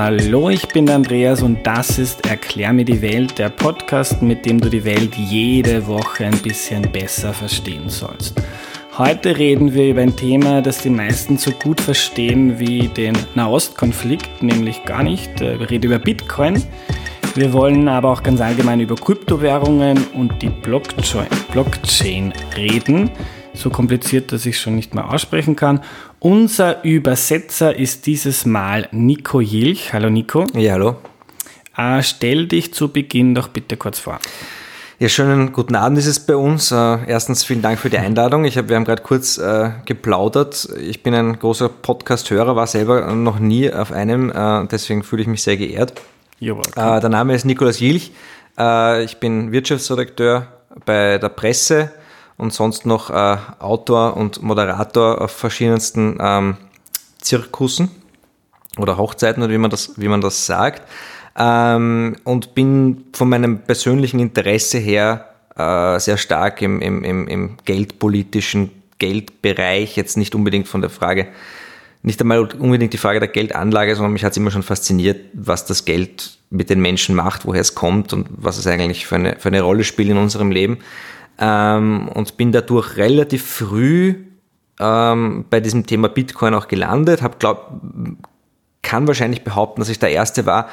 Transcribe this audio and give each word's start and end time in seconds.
Hallo, 0.00 0.48
ich 0.48 0.68
bin 0.68 0.88
Andreas 0.88 1.42
und 1.42 1.66
das 1.66 1.98
ist 1.98 2.24
Erklär 2.24 2.72
mir 2.72 2.84
die 2.84 3.02
Welt, 3.02 3.36
der 3.36 3.48
Podcast, 3.48 4.22
mit 4.22 4.46
dem 4.46 4.60
du 4.60 4.70
die 4.70 4.84
Welt 4.84 5.16
jede 5.16 5.88
Woche 5.88 6.24
ein 6.24 6.38
bisschen 6.38 6.82
besser 6.92 7.34
verstehen 7.34 7.88
sollst. 7.88 8.40
Heute 8.96 9.36
reden 9.36 9.74
wir 9.74 9.90
über 9.90 10.02
ein 10.02 10.14
Thema, 10.14 10.62
das 10.62 10.82
die 10.82 10.90
meisten 10.90 11.36
so 11.36 11.50
gut 11.50 11.80
verstehen 11.80 12.60
wie 12.60 12.86
den 12.86 13.18
Nahostkonflikt, 13.34 14.40
nämlich 14.40 14.84
gar 14.84 15.02
nicht. 15.02 15.40
Äh, 15.40 15.58
wir 15.58 15.68
reden 15.68 15.86
über 15.86 15.98
Bitcoin. 15.98 16.62
Wir 17.34 17.52
wollen 17.52 17.88
aber 17.88 18.12
auch 18.12 18.22
ganz 18.22 18.40
allgemein 18.40 18.78
über 18.78 18.94
Kryptowährungen 18.94 20.06
und 20.14 20.40
die 20.42 20.50
Blockchain 20.50 22.32
reden 22.56 23.10
so 23.58 23.70
kompliziert, 23.70 24.32
dass 24.32 24.46
ich 24.46 24.56
es 24.56 24.60
schon 24.60 24.76
nicht 24.76 24.94
mehr 24.94 25.12
aussprechen 25.12 25.56
kann. 25.56 25.80
Unser 26.20 26.82
Übersetzer 26.82 27.76
ist 27.76 28.06
dieses 28.06 28.44
Mal 28.44 28.88
Nico 28.90 29.40
Jilch. 29.40 29.92
Hallo 29.92 30.10
Nico. 30.10 30.46
Ja, 30.52 30.72
hallo. 30.72 30.96
Äh, 31.76 32.02
stell 32.02 32.48
dich 32.48 32.74
zu 32.74 32.88
Beginn 32.88 33.36
doch 33.36 33.46
bitte 33.46 33.76
kurz 33.76 34.00
vor. 34.00 34.18
Ja, 34.98 35.08
schönen 35.08 35.52
guten 35.52 35.76
Abend 35.76 35.96
ist 35.96 36.08
es 36.08 36.18
bei 36.18 36.34
uns. 36.34 36.72
Äh, 36.72 36.98
erstens 37.06 37.44
vielen 37.44 37.62
Dank 37.62 37.78
für 37.78 37.88
die 37.88 37.98
Einladung. 37.98 38.44
Ich 38.46 38.58
hab, 38.58 38.68
wir 38.68 38.74
haben 38.74 38.84
gerade 38.84 39.02
kurz 39.02 39.38
äh, 39.38 39.70
geplaudert. 39.84 40.68
Ich 40.80 41.04
bin 41.04 41.14
ein 41.14 41.38
großer 41.38 41.68
Podcast-Hörer, 41.68 42.56
war 42.56 42.66
selber 42.66 43.14
noch 43.14 43.38
nie 43.38 43.72
auf 43.72 43.92
einem, 43.92 44.32
äh, 44.32 44.66
deswegen 44.66 45.04
fühle 45.04 45.22
ich 45.22 45.28
mich 45.28 45.44
sehr 45.44 45.56
geehrt. 45.56 46.00
Äh, 46.40 47.00
der 47.00 47.10
Name 47.10 47.36
ist 47.36 47.44
Nikolaus 47.44 47.78
Jilch. 47.78 48.10
Ich 49.04 49.20
bin 49.20 49.52
Wirtschaftsredakteur 49.52 50.48
bei 50.84 51.18
der 51.18 51.28
Presse 51.28 51.92
und 52.38 52.52
sonst 52.52 52.86
noch 52.86 53.10
äh, 53.10 53.36
Autor 53.58 54.16
und 54.16 54.42
Moderator 54.42 55.20
auf 55.20 55.32
verschiedensten 55.32 56.16
ähm, 56.20 56.56
Zirkussen 57.20 57.90
oder 58.78 58.96
Hochzeiten 58.96 59.42
oder 59.42 59.52
wie 59.52 59.58
man 59.58 59.70
das, 59.70 59.92
wie 59.96 60.08
man 60.08 60.20
das 60.20 60.46
sagt. 60.46 60.82
Ähm, 61.36 62.16
und 62.24 62.54
bin 62.54 63.04
von 63.12 63.28
meinem 63.28 63.58
persönlichen 63.58 64.20
Interesse 64.20 64.78
her 64.78 65.26
äh, 65.56 65.98
sehr 65.98 66.16
stark 66.16 66.62
im, 66.62 66.80
im, 66.80 67.04
im, 67.04 67.28
im 67.28 67.56
geldpolitischen 67.64 68.70
Geldbereich, 68.98 69.96
jetzt 69.96 70.16
nicht 70.16 70.34
unbedingt 70.34 70.68
von 70.68 70.80
der 70.80 70.90
Frage, 70.90 71.28
nicht 72.02 72.20
einmal 72.20 72.40
unbedingt 72.40 72.92
die 72.92 72.98
Frage 72.98 73.18
der 73.18 73.28
Geldanlage, 73.28 73.96
sondern 73.96 74.12
mich 74.12 74.24
hat 74.24 74.32
es 74.32 74.36
immer 74.36 74.52
schon 74.52 74.62
fasziniert, 74.62 75.20
was 75.34 75.66
das 75.66 75.84
Geld 75.84 76.38
mit 76.50 76.70
den 76.70 76.80
Menschen 76.80 77.14
macht, 77.14 77.44
woher 77.44 77.60
es 77.60 77.74
kommt 77.74 78.12
und 78.12 78.28
was 78.30 78.58
es 78.58 78.66
eigentlich 78.66 79.06
für 79.06 79.16
eine, 79.16 79.36
für 79.38 79.48
eine 79.48 79.62
Rolle 79.62 79.82
spielt 79.82 80.10
in 80.10 80.16
unserem 80.16 80.52
Leben 80.52 80.78
ähm, 81.38 82.08
und 82.08 82.36
bin 82.36 82.52
dadurch 82.52 82.96
relativ 82.96 83.44
früh 83.44 84.14
ähm, 84.80 85.44
bei 85.50 85.60
diesem 85.60 85.86
Thema 85.86 86.08
Bitcoin 86.08 86.54
auch 86.54 86.68
gelandet. 86.68 87.22
Hab 87.22 87.38
glaub, 87.38 87.80
kann 88.82 89.06
wahrscheinlich 89.06 89.44
behaupten, 89.44 89.80
dass 89.80 89.88
ich 89.88 89.98
der 89.98 90.10
Erste 90.10 90.46
war 90.46 90.68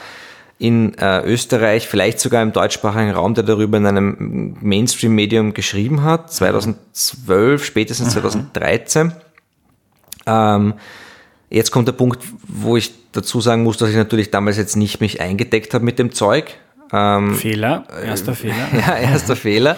in 0.58 0.98
äh, 0.98 1.22
Österreich, 1.26 1.88
vielleicht 1.88 2.20
sogar 2.20 2.42
im 2.42 2.54
deutschsprachigen 2.54 3.12
Raum, 3.12 3.34
der 3.34 3.44
darüber 3.44 3.78
in 3.78 3.86
einem 3.86 4.56
Mainstream-Medium 4.62 5.54
geschrieben 5.54 6.04
hat, 6.04 6.32
2012, 6.32 7.66
spätestens 7.66 8.14
2013. 8.14 9.12
Ähm, 10.26 10.74
jetzt 11.50 11.72
kommt 11.72 11.90
der 11.90 11.94
Punkt, 11.94 12.24
wo 12.48 12.78
ich 12.78 12.94
dazu 13.12 13.42
sagen 13.42 13.64
muss, 13.64 13.78
dass 13.78 13.90
ich 13.90 13.98
natürlich 13.98 14.32
damals 14.32 14.58
jetzt 14.58 14.78
nicht 14.78 15.02
mich 15.02 15.20
eingedeckt 15.20 15.74
habe 15.74 15.84
mit 15.84 16.00
dem 16.00 16.14
Zeug. 16.14 16.58
Ähm, 16.92 17.36
Fehler, 17.36 17.84
erster 18.04 18.32
äh, 18.32 18.36
Fehler. 18.36 18.68
ja, 18.74 18.98
erster 18.98 19.36
Fehler. 19.36 19.78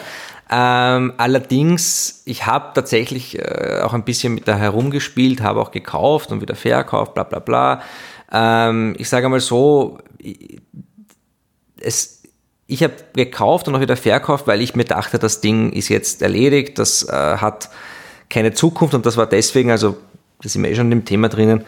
Ähm, 0.50 1.14
allerdings, 1.18 2.22
ich 2.26 2.46
habe 2.46 2.72
tatsächlich 2.74 3.38
äh, 3.38 3.82
auch 3.84 3.94
ein 3.94 4.04
bisschen 4.04 4.34
mit 4.34 4.48
da 4.48 4.56
herumgespielt, 4.56 5.42
habe 5.42 5.60
auch 5.60 5.72
gekauft 5.72 6.32
und 6.32 6.42
wieder 6.42 6.56
verkauft, 6.56 7.14
bla 7.16 7.24
bla 7.24 7.40
bla. 7.40 7.82
Ähm, 8.32 8.96
ich 8.98 9.10
sage 9.10 9.28
mal 9.28 9.42
so, 9.42 9.98
es, 11.82 12.23
ich 12.67 12.84
habe 12.84 12.94
gekauft 13.14 13.67
und 13.67 13.76
auch 13.76 13.82
wieder 13.82 13.98
verkauft, 13.98 14.48
weil 14.48 14.62
ich 14.62 14.76
mir 14.76 14.86
dachte, 14.86 15.20
das 15.20 15.42
Ding 15.42 15.72
ist 15.73 15.90
jetzt 15.90 16.22
erledigt, 16.22 16.80
das 16.80 17.04
äh, 17.04 17.38
hat 17.38 17.70
keine 18.30 18.54
Zukunft 18.54 18.94
und 18.94 19.06
das 19.06 19.17
war 19.17 19.26
deswegen, 19.26 19.72
also 19.72 19.98
da 20.42 20.50
sind 20.50 20.64
wir 20.64 20.72
eh 20.72 20.76
schon 20.76 20.92
im 20.92 21.04
Thema 21.04 21.30
drinnen, 21.30 21.62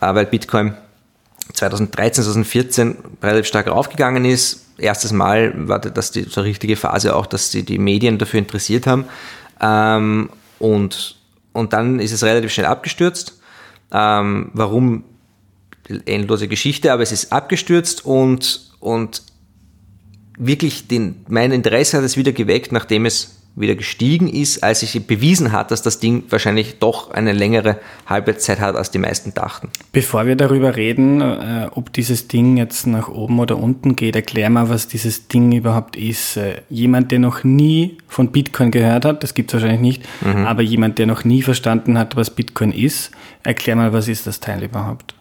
äh, 0.00 0.14
weil 0.14 0.26
Bitcoin 0.26 0.74
2013, 1.52 2.24
2014 2.24 2.96
relativ 3.22 3.46
stark 3.46 3.68
raufgegangen 3.68 4.24
ist, 4.24 4.66
erstes 4.78 5.12
Mal 5.12 5.52
war 5.68 5.78
das 5.78 6.10
die 6.10 6.22
so 6.22 6.40
richtige 6.40 6.76
Phase 6.76 7.14
auch, 7.14 7.26
dass 7.26 7.50
sie 7.50 7.62
die 7.62 7.78
Medien 7.78 8.18
dafür 8.18 8.38
interessiert 8.38 8.86
haben. 8.86 9.04
Ähm, 9.60 10.30
und, 10.58 11.16
und 11.52 11.72
dann 11.72 12.00
ist 12.00 12.12
es 12.12 12.22
relativ 12.22 12.52
schnell 12.52 12.66
abgestürzt. 12.66 13.40
Ähm, 13.92 14.50
warum? 14.54 15.04
Endlose 16.06 16.46
Geschichte, 16.46 16.92
aber 16.92 17.02
es 17.02 17.10
ist 17.10 17.32
abgestürzt 17.32 18.04
und, 18.04 18.70
und 18.78 19.22
wirklich 20.38 20.86
den, 20.86 21.24
mein 21.28 21.50
Interesse 21.50 21.98
hat 21.98 22.04
es 22.04 22.16
wieder 22.16 22.30
geweckt, 22.30 22.70
nachdem 22.70 23.06
es 23.06 23.39
wieder 23.56 23.74
gestiegen 23.74 24.28
ist, 24.28 24.62
als 24.62 24.80
sich 24.80 25.06
bewiesen 25.06 25.52
hat, 25.52 25.70
dass 25.70 25.82
das 25.82 25.98
Ding 25.98 26.24
wahrscheinlich 26.28 26.78
doch 26.78 27.10
eine 27.10 27.32
längere 27.32 27.78
Halbwertszeit 28.06 28.60
hat, 28.60 28.76
als 28.76 28.90
die 28.90 28.98
meisten 28.98 29.34
dachten. 29.34 29.68
Bevor 29.92 30.26
wir 30.26 30.36
darüber 30.36 30.76
reden, 30.76 31.20
äh, 31.20 31.68
ob 31.72 31.92
dieses 31.92 32.28
Ding 32.28 32.56
jetzt 32.56 32.86
nach 32.86 33.08
oben 33.08 33.38
oder 33.38 33.58
unten 33.58 33.96
geht, 33.96 34.16
erklär 34.16 34.50
mal, 34.50 34.68
was 34.68 34.88
dieses 34.88 35.28
Ding 35.28 35.52
überhaupt 35.52 35.96
ist. 35.96 36.36
Äh, 36.36 36.62
jemand, 36.70 37.10
der 37.12 37.18
noch 37.18 37.44
nie 37.44 37.98
von 38.08 38.30
Bitcoin 38.30 38.70
gehört 38.70 39.04
hat, 39.04 39.22
das 39.22 39.34
gibt 39.34 39.50
es 39.50 39.54
wahrscheinlich 39.60 39.80
nicht, 39.80 40.08
mhm. 40.24 40.46
aber 40.46 40.62
jemand, 40.62 40.98
der 40.98 41.06
noch 41.06 41.24
nie 41.24 41.42
verstanden 41.42 41.98
hat, 41.98 42.16
was 42.16 42.30
Bitcoin 42.30 42.72
ist, 42.72 43.10
erklär 43.42 43.76
mal, 43.76 43.92
was 43.92 44.08
ist 44.08 44.26
das 44.26 44.40
Teil 44.40 44.62
überhaupt? 44.62 45.14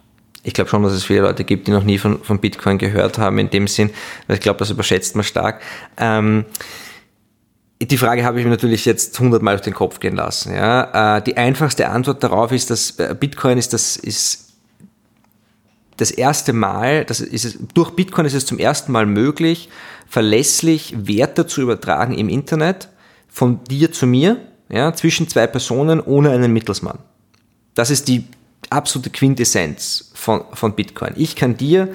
ich 0.44 0.54
glaube 0.54 0.70
schon, 0.70 0.84
dass 0.84 0.94
es 0.94 1.04
viele 1.04 1.22
Leute 1.22 1.44
gibt, 1.44 1.68
die 1.68 1.72
noch 1.72 1.84
nie 1.84 1.98
von, 1.98 2.24
von 2.24 2.40
Bitcoin 2.40 2.78
gehört 2.78 3.18
haben, 3.18 3.38
in 3.40 3.50
dem 3.50 3.68
Sinn, 3.68 3.90
weil 4.28 4.38
ich 4.38 4.42
glaube, 4.42 4.60
das 4.60 4.70
überschätzt 4.70 5.16
man 5.16 5.24
stark. 5.24 5.62
Ähm, 5.98 6.46
die 7.82 7.98
Frage 7.98 8.26
habe 8.26 8.40
ich 8.40 8.46
mir 8.46 8.52
natürlich 8.52 8.86
jetzt 8.86 9.18
hundertmal 9.20 9.56
auf 9.56 9.62
den 9.62 9.74
Kopf 9.74 10.00
gehen 10.00 10.16
lassen. 10.16 10.54
Ja. 10.54 11.18
Äh, 11.18 11.22
die 11.24 11.38
einfachste 11.38 11.90
Antwort 11.90 12.24
darauf 12.24 12.52
ist, 12.52 12.70
dass 12.70 13.00
äh, 13.00 13.16
Bitcoin 13.18 13.58
ist 13.58 13.72
das, 13.72 13.96
ist 13.96 14.50
das 15.96 16.12
erste 16.12 16.54
Mal, 16.54 17.06
das 17.06 17.22
ist 17.22 17.46
es, 17.46 17.58
durch 17.74 17.92
Bitcoin 17.92 18.26
ist 18.26 18.34
es 18.34 18.46
zum 18.46 18.60
ersten 18.60 18.92
Mal 18.92 19.06
möglich, 19.06 19.70
verlässlich 20.08 20.94
Werte 21.08 21.46
zu 21.46 21.62
übertragen 21.62 22.18
im 22.18 22.30
Internet 22.30 22.90
von 23.30 23.64
dir 23.66 23.92
zu 23.92 24.08
mir, 24.08 24.38
ja, 24.70 24.94
zwischen 24.94 25.28
zwei 25.28 25.48
Personen 25.48 26.02
ohne 26.02 26.32
einen 26.32 26.52
Mittelsmann. 26.52 27.00
Das 27.76 27.90
ist 27.90 28.08
die 28.08 28.26
absolute 28.70 29.10
Quintessenz 29.10 30.12
von, 30.14 30.44
von 30.54 30.74
Bitcoin. 30.76 31.14
Ich 31.16 31.36
kann 31.36 31.56
dir 31.56 31.90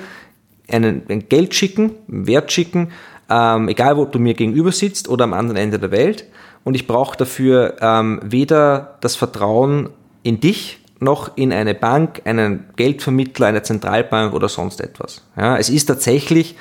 einen, 0.68 1.02
ein 1.08 1.28
Geld 1.28 1.54
schicken, 1.54 1.92
einen 2.08 2.26
Wert 2.26 2.52
schicken 2.52 2.90
ähm, 3.30 3.68
egal 3.68 3.98
ob 3.98 4.12
du 4.12 4.18
mir 4.18 4.34
gegenüber 4.34 4.72
sitzt 4.72 5.08
oder 5.08 5.24
am 5.24 5.32
anderen 5.32 5.56
Ende 5.56 5.78
der 5.78 5.90
Welt. 5.90 6.24
Und 6.62 6.74
ich 6.74 6.86
brauche 6.86 7.16
dafür 7.16 7.76
ähm, 7.80 8.20
weder 8.22 8.96
das 9.00 9.16
Vertrauen 9.16 9.90
in 10.22 10.40
dich 10.40 10.78
noch 11.00 11.36
in 11.36 11.52
eine 11.52 11.74
Bank, 11.74 12.22
einen 12.24 12.64
Geldvermittler, 12.76 13.48
eine 13.48 13.62
Zentralbank 13.62 14.32
oder 14.32 14.48
sonst 14.48 14.80
etwas. 14.80 15.22
Ja, 15.36 15.58
es 15.58 15.68
ist 15.68 15.86
tatsächlich 15.86 16.56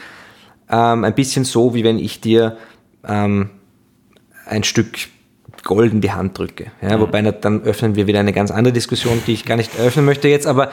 ähm, 0.70 1.04
ein 1.04 1.16
bisschen 1.16 1.46
so, 1.46 1.74
wie 1.74 1.84
wenn 1.84 2.00
ich 2.00 2.20
dir 2.20 2.58
ähm, 3.08 3.50
ein 4.46 4.64
Stück 4.64 4.98
Gold 5.64 5.94
in 5.94 6.02
die 6.02 6.12
Hand 6.12 6.38
drücke. 6.38 6.72
Ja. 6.82 7.00
Wobei 7.00 7.22
dann 7.22 7.64
öffnen 7.64 7.96
wir 7.96 8.06
wieder 8.06 8.20
eine 8.20 8.34
ganz 8.34 8.52
andere 8.52 8.74
Diskussion, 8.74 9.22
die 9.26 9.34
ich 9.34 9.46
gar 9.46 9.56
nicht 9.56 9.78
eröffnen 9.78 10.04
möchte 10.04 10.28
jetzt, 10.28 10.46
aber 10.46 10.72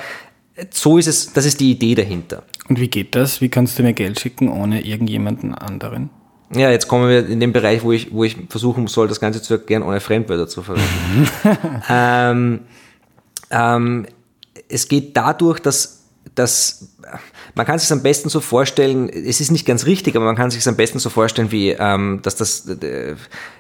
so 0.71 0.99
ist 0.99 1.07
es, 1.07 1.33
das 1.33 1.47
ist 1.47 1.61
die 1.61 1.71
Idee 1.73 1.95
dahinter. 1.95 2.43
Und 2.69 2.81
wie 2.81 2.89
geht 2.89 3.15
das? 3.15 3.41
Wie 3.41 3.49
kannst 3.49 3.79
du 3.79 3.83
mir 3.83 3.93
Geld 3.93 4.21
schicken 4.21 4.49
ohne 4.49 4.85
irgendjemanden 4.85 5.55
anderen? 5.55 6.11
Ja, 6.55 6.71
jetzt 6.71 6.89
kommen 6.89 7.09
wir 7.09 7.27
in 7.27 7.39
den 7.39 7.53
Bereich, 7.53 7.85
wo 7.85 7.93
ich, 7.93 8.13
wo 8.13 8.25
ich 8.25 8.37
versuchen 8.49 8.89
soll, 8.89 9.07
das 9.07 9.21
Ganze 9.21 9.41
zu 9.41 9.55
erklären, 9.55 9.83
ohne 9.83 10.01
Fremdwörter 10.01 10.49
zu 10.49 10.63
verwenden. 10.63 11.29
ähm, 11.89 12.61
ähm, 13.51 14.07
es 14.69 14.89
geht 14.89 15.17
dadurch, 15.17 15.61
dass, 15.61 16.09
dass 16.35 16.97
man 17.55 17.67
kann 17.67 17.79
sich 17.79 17.91
am 17.93 18.03
besten 18.03 18.29
so 18.29 18.41
vorstellen, 18.41 19.09
es 19.09 19.41
ist 19.41 19.51
nicht 19.51 19.65
ganz 19.65 19.87
richtig, 19.87 20.17
aber 20.17 20.25
man 20.25 20.37
kann 20.37 20.51
sich 20.51 20.67
am 20.67 20.77
besten 20.77 20.99
so 20.99 21.09
vorstellen, 21.11 21.53
wie 21.53 21.71
ähm, 21.71 22.21
dass 22.23 22.37
das 22.37 22.69
äh, 22.69 23.15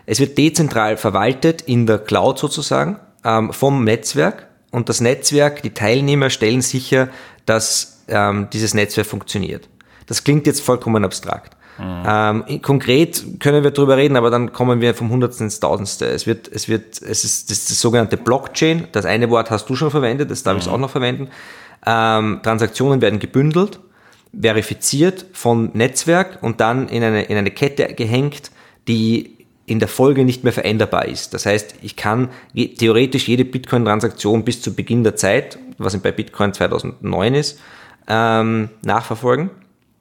es 0.06 0.20
wird 0.20 0.36
dezentral 0.36 0.96
verwaltet 0.96 1.62
in 1.62 1.86
der 1.86 1.98
Cloud 1.98 2.38
sozusagen 2.38 2.98
ähm, 3.24 3.52
vom 3.52 3.84
Netzwerk 3.84 4.48
und 4.70 4.88
das 4.88 5.00
Netzwerk, 5.00 5.62
die 5.62 5.70
Teilnehmer 5.70 6.30
stellen 6.30 6.62
sicher, 6.62 7.08
dass 7.46 8.02
ähm, 8.08 8.48
dieses 8.52 8.74
Netzwerk 8.74 9.06
funktioniert. 9.06 9.68
Das 10.06 10.24
klingt 10.24 10.46
jetzt 10.46 10.60
vollkommen 10.60 11.04
abstrakt. 11.04 11.56
Mhm. 11.78 12.02
Ähm, 12.06 12.62
konkret 12.62 13.40
können 13.40 13.64
wir 13.64 13.70
darüber 13.70 13.96
reden, 13.96 14.16
aber 14.16 14.30
dann 14.30 14.52
kommen 14.52 14.80
wir 14.80 14.94
vom 14.94 15.10
Hundertsten 15.10 15.46
ins 15.46 15.60
Tausendste. 15.60 16.06
Es 16.06 16.26
wird, 16.26 16.48
es 16.48 16.68
wird, 16.68 17.00
es 17.00 17.24
ist 17.24 17.50
das, 17.50 17.66
das 17.66 17.80
sogenannte 17.80 18.16
Blockchain. 18.16 18.88
Das 18.92 19.06
eine 19.06 19.30
Wort 19.30 19.50
hast 19.50 19.68
du 19.70 19.76
schon 19.76 19.90
verwendet, 19.90 20.30
das 20.30 20.42
darf 20.42 20.54
mhm. 20.54 20.60
ich 20.60 20.68
auch 20.68 20.78
noch 20.78 20.90
verwenden. 20.90 21.28
Ähm, 21.86 22.40
Transaktionen 22.42 23.00
werden 23.00 23.18
gebündelt, 23.18 23.80
verifiziert 24.38 25.26
vom 25.32 25.70
Netzwerk 25.72 26.42
und 26.42 26.60
dann 26.60 26.88
in 26.88 27.02
eine, 27.02 27.22
in 27.22 27.36
eine 27.36 27.50
Kette 27.50 27.94
gehängt, 27.94 28.50
die 28.86 29.39
in 29.70 29.78
der 29.78 29.88
Folge 29.88 30.24
nicht 30.24 30.42
mehr 30.42 30.52
veränderbar 30.52 31.06
ist. 31.06 31.32
Das 31.32 31.46
heißt, 31.46 31.76
ich 31.80 31.94
kann 31.94 32.30
theoretisch 32.54 33.28
jede 33.28 33.44
Bitcoin-Transaktion 33.44 34.44
bis 34.44 34.60
zu 34.60 34.74
Beginn 34.74 35.04
der 35.04 35.14
Zeit, 35.14 35.58
was 35.78 35.96
bei 35.98 36.10
Bitcoin 36.10 36.52
2009 36.52 37.34
ist, 37.34 37.60
ähm, 38.08 38.70
nachverfolgen 38.84 39.50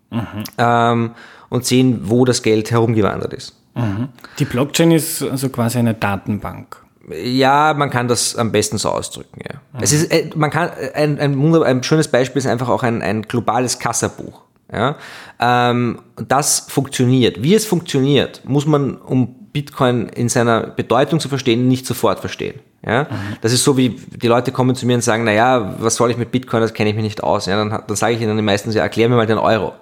mhm. 0.10 0.44
ähm, 0.58 1.12
und 1.50 1.66
sehen, 1.66 2.02
wo 2.06 2.26
das 2.26 2.42
Geld 2.42 2.72
herumgewandert 2.72 3.32
ist. 3.34 3.56
Mhm. 3.76 4.10
Die 4.40 4.46
Blockchain 4.46 4.92
ist 4.92 5.22
also 5.22 5.50
quasi 5.50 5.78
eine 5.78 5.94
Datenbank. 5.94 6.78
Ja, 7.12 7.76
man 7.76 7.92
kann 7.92 8.08
das 8.08 8.36
am 8.36 8.52
besten 8.52 8.80
so 8.80 8.90
ausdrücken. 8.90 9.40
Ja. 9.48 9.60
Mhm. 9.74 9.80
Es 9.84 9.94
ist, 9.94 10.12
äh, 10.12 10.32
man 10.36 10.50
kann 10.50 10.72
ein, 10.96 11.20
ein, 11.20 11.64
ein, 11.64 11.84
schönes 11.84 12.08
Beispiel 12.08 12.40
ist 12.40 12.48
einfach 12.48 12.70
auch 12.70 12.82
ein, 12.82 13.04
ein 13.04 13.22
globales 13.22 13.78
Kassabuch. 13.78 14.42
Ja. 14.74 14.96
Ähm, 15.40 16.00
das 16.28 16.60
funktioniert. 16.60 17.44
Wie 17.44 17.54
es 17.54 17.68
funktioniert, 17.68 18.42
muss 18.46 18.66
man, 18.66 18.98
um 18.98 19.39
Bitcoin 19.52 20.10
in 20.10 20.30
seiner 20.30 20.62
Bedeutung 20.62 21.20
zu 21.20 21.30
verstehen, 21.30 21.68
nicht 21.68 21.86
sofort 21.86 22.20
verstehen. 22.20 22.60
Ja? 22.86 23.04
Mhm. 23.04 23.38
Das 23.42 23.54
ist 23.54 23.64
so 23.64 23.78
wie 23.78 23.90
die 23.90 24.28
Leute 24.28 24.52
kommen 24.52 24.76
zu 24.76 24.86
mir 24.86 24.96
und 24.96 25.02
sagen, 25.02 25.24
naja, 25.24 25.76
was 25.80 25.96
soll 25.96 26.12
ich 26.12 26.18
mit 26.18 26.32
Bitcoin, 26.32 26.62
das 26.62 26.74
kenne 26.74 26.90
ich 26.90 26.96
mich 26.96 27.04
nicht 27.04 27.24
aus. 27.24 27.46
Ja? 27.46 27.58
Dann, 27.58 27.84
dann 27.86 27.96
sage 27.96 28.16
ich 28.16 28.22
ihnen 28.22 28.44
meistens, 28.46 28.76
ja, 28.76 28.84
erklär 28.84 29.10
mir 29.10 29.16
mal 29.16 29.28
den 29.28 29.38
Euro 29.38 29.74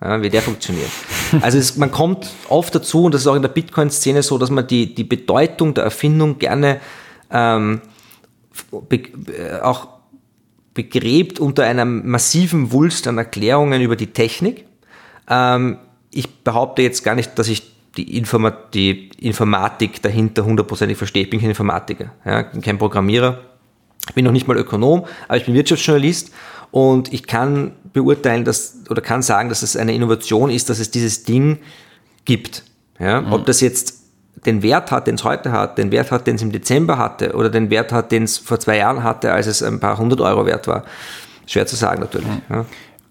ja, 0.00 0.22
wie 0.22 0.30
der 0.30 0.42
funktioniert. 0.42 0.90
Also 1.40 1.58
es, 1.58 1.76
man 1.76 1.90
kommt 1.90 2.30
oft 2.48 2.72
dazu, 2.72 3.04
und 3.04 3.12
das 3.12 3.22
ist 3.22 3.26
auch 3.26 3.34
in 3.34 3.42
der 3.42 3.48
Bitcoin-Szene 3.48 4.22
so, 4.22 4.38
dass 4.38 4.48
man 4.48 4.66
die, 4.66 4.94
die 4.94 5.02
Bedeutung 5.02 5.74
der 5.74 5.82
Erfindung 5.82 6.38
gerne 6.38 6.80
ähm, 7.32 7.80
be, 8.88 8.96
äh, 8.96 9.60
auch 9.60 9.88
begräbt 10.72 11.40
unter 11.40 11.64
einem 11.64 12.08
massiven 12.08 12.70
Wulst 12.70 13.08
an 13.08 13.18
Erklärungen 13.18 13.82
über 13.82 13.96
die 13.96 14.06
Technik. 14.08 14.66
Ähm, 15.28 15.78
ich 16.12 16.44
behaupte 16.44 16.82
jetzt 16.82 17.02
gar 17.02 17.16
nicht, 17.16 17.36
dass 17.38 17.48
ich 17.48 17.75
die, 17.96 18.16
Informa 18.16 18.50
die 18.50 19.10
Informatik 19.18 20.02
dahinter 20.02 20.44
hundertprozentig 20.44 20.98
verstehe. 20.98 21.24
Ich 21.24 21.30
bin 21.30 21.40
kein 21.40 21.50
Informatiker, 21.50 22.12
ja, 22.24 22.42
kein 22.42 22.78
Programmierer. 22.78 23.40
Ich 24.08 24.14
bin 24.14 24.24
noch 24.24 24.32
nicht 24.32 24.46
mal 24.46 24.56
Ökonom, 24.56 25.04
aber 25.26 25.36
ich 25.36 25.46
bin 25.46 25.54
Wirtschaftsjournalist 25.54 26.30
und 26.70 27.12
ich 27.12 27.26
kann 27.26 27.72
beurteilen, 27.92 28.44
dass, 28.44 28.76
oder 28.90 29.00
kann 29.00 29.22
sagen, 29.22 29.48
dass 29.48 29.62
es 29.62 29.76
eine 29.76 29.94
Innovation 29.94 30.50
ist, 30.50 30.68
dass 30.70 30.78
es 30.78 30.90
dieses 30.90 31.24
Ding 31.24 31.58
gibt. 32.24 32.62
Ja? 33.00 33.22
Mhm. 33.22 33.32
Ob 33.32 33.46
das 33.46 33.60
jetzt 33.60 33.94
den 34.44 34.62
Wert 34.62 34.90
hat, 34.90 35.06
den 35.06 35.16
es 35.16 35.24
heute 35.24 35.50
hat, 35.50 35.78
den 35.78 35.90
Wert 35.90 36.12
hat, 36.12 36.26
den 36.26 36.36
es 36.36 36.42
im 36.42 36.52
Dezember 36.52 36.98
hatte, 36.98 37.34
oder 37.34 37.48
den 37.48 37.70
Wert 37.70 37.90
hat, 37.92 38.12
den 38.12 38.24
es 38.24 38.38
vor 38.38 38.60
zwei 38.60 38.76
Jahren 38.76 39.02
hatte, 39.02 39.32
als 39.32 39.46
es 39.46 39.62
ein 39.62 39.80
paar 39.80 39.98
hundert 39.98 40.20
Euro 40.20 40.46
wert 40.46 40.68
war. 40.68 40.84
Schwer 41.46 41.66
zu 41.66 41.76
sagen 41.76 42.00
natürlich. 42.00 42.28
Mhm. 42.28 42.42
Ja. 42.50 42.64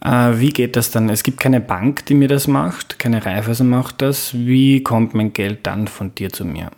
Äh, 0.05 0.39
wie 0.39 0.49
geht 0.49 0.75
das 0.75 0.91
dann? 0.91 1.09
Es 1.09 1.23
gibt 1.23 1.39
keine 1.39 1.59
Bank, 1.59 2.05
die 2.05 2.13
mir 2.13 2.27
das 2.27 2.47
macht, 2.47 2.99
keine 2.99 3.25
Raiffeisen 3.25 3.67
macht 3.67 4.01
das. 4.01 4.33
Wie 4.33 4.83
kommt 4.83 5.15
mein 5.15 5.33
Geld 5.33 5.65
dann 5.65 5.87
von 5.87 6.13
dir 6.13 6.31
zu 6.31 6.45
mir? 6.45 6.69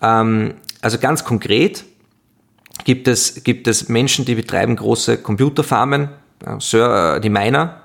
Ähm, 0.00 0.54
also 0.80 0.98
ganz 0.98 1.24
konkret 1.24 1.84
gibt 2.84 3.06
es, 3.06 3.44
gibt 3.44 3.66
es 3.68 3.88
Menschen, 3.88 4.24
die 4.24 4.34
betreiben 4.34 4.76
große 4.76 5.18
Computerfarmen, 5.18 6.08
äh, 6.44 7.20
die 7.20 7.28
Miner. 7.28 7.82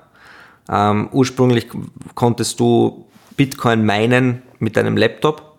Ähm, 0.70 1.10
ursprünglich 1.12 1.68
konntest 2.14 2.58
du 2.60 3.06
Bitcoin 3.36 3.84
meinen 3.84 4.42
mit 4.60 4.78
deinem 4.78 4.96
Laptop. 4.96 5.58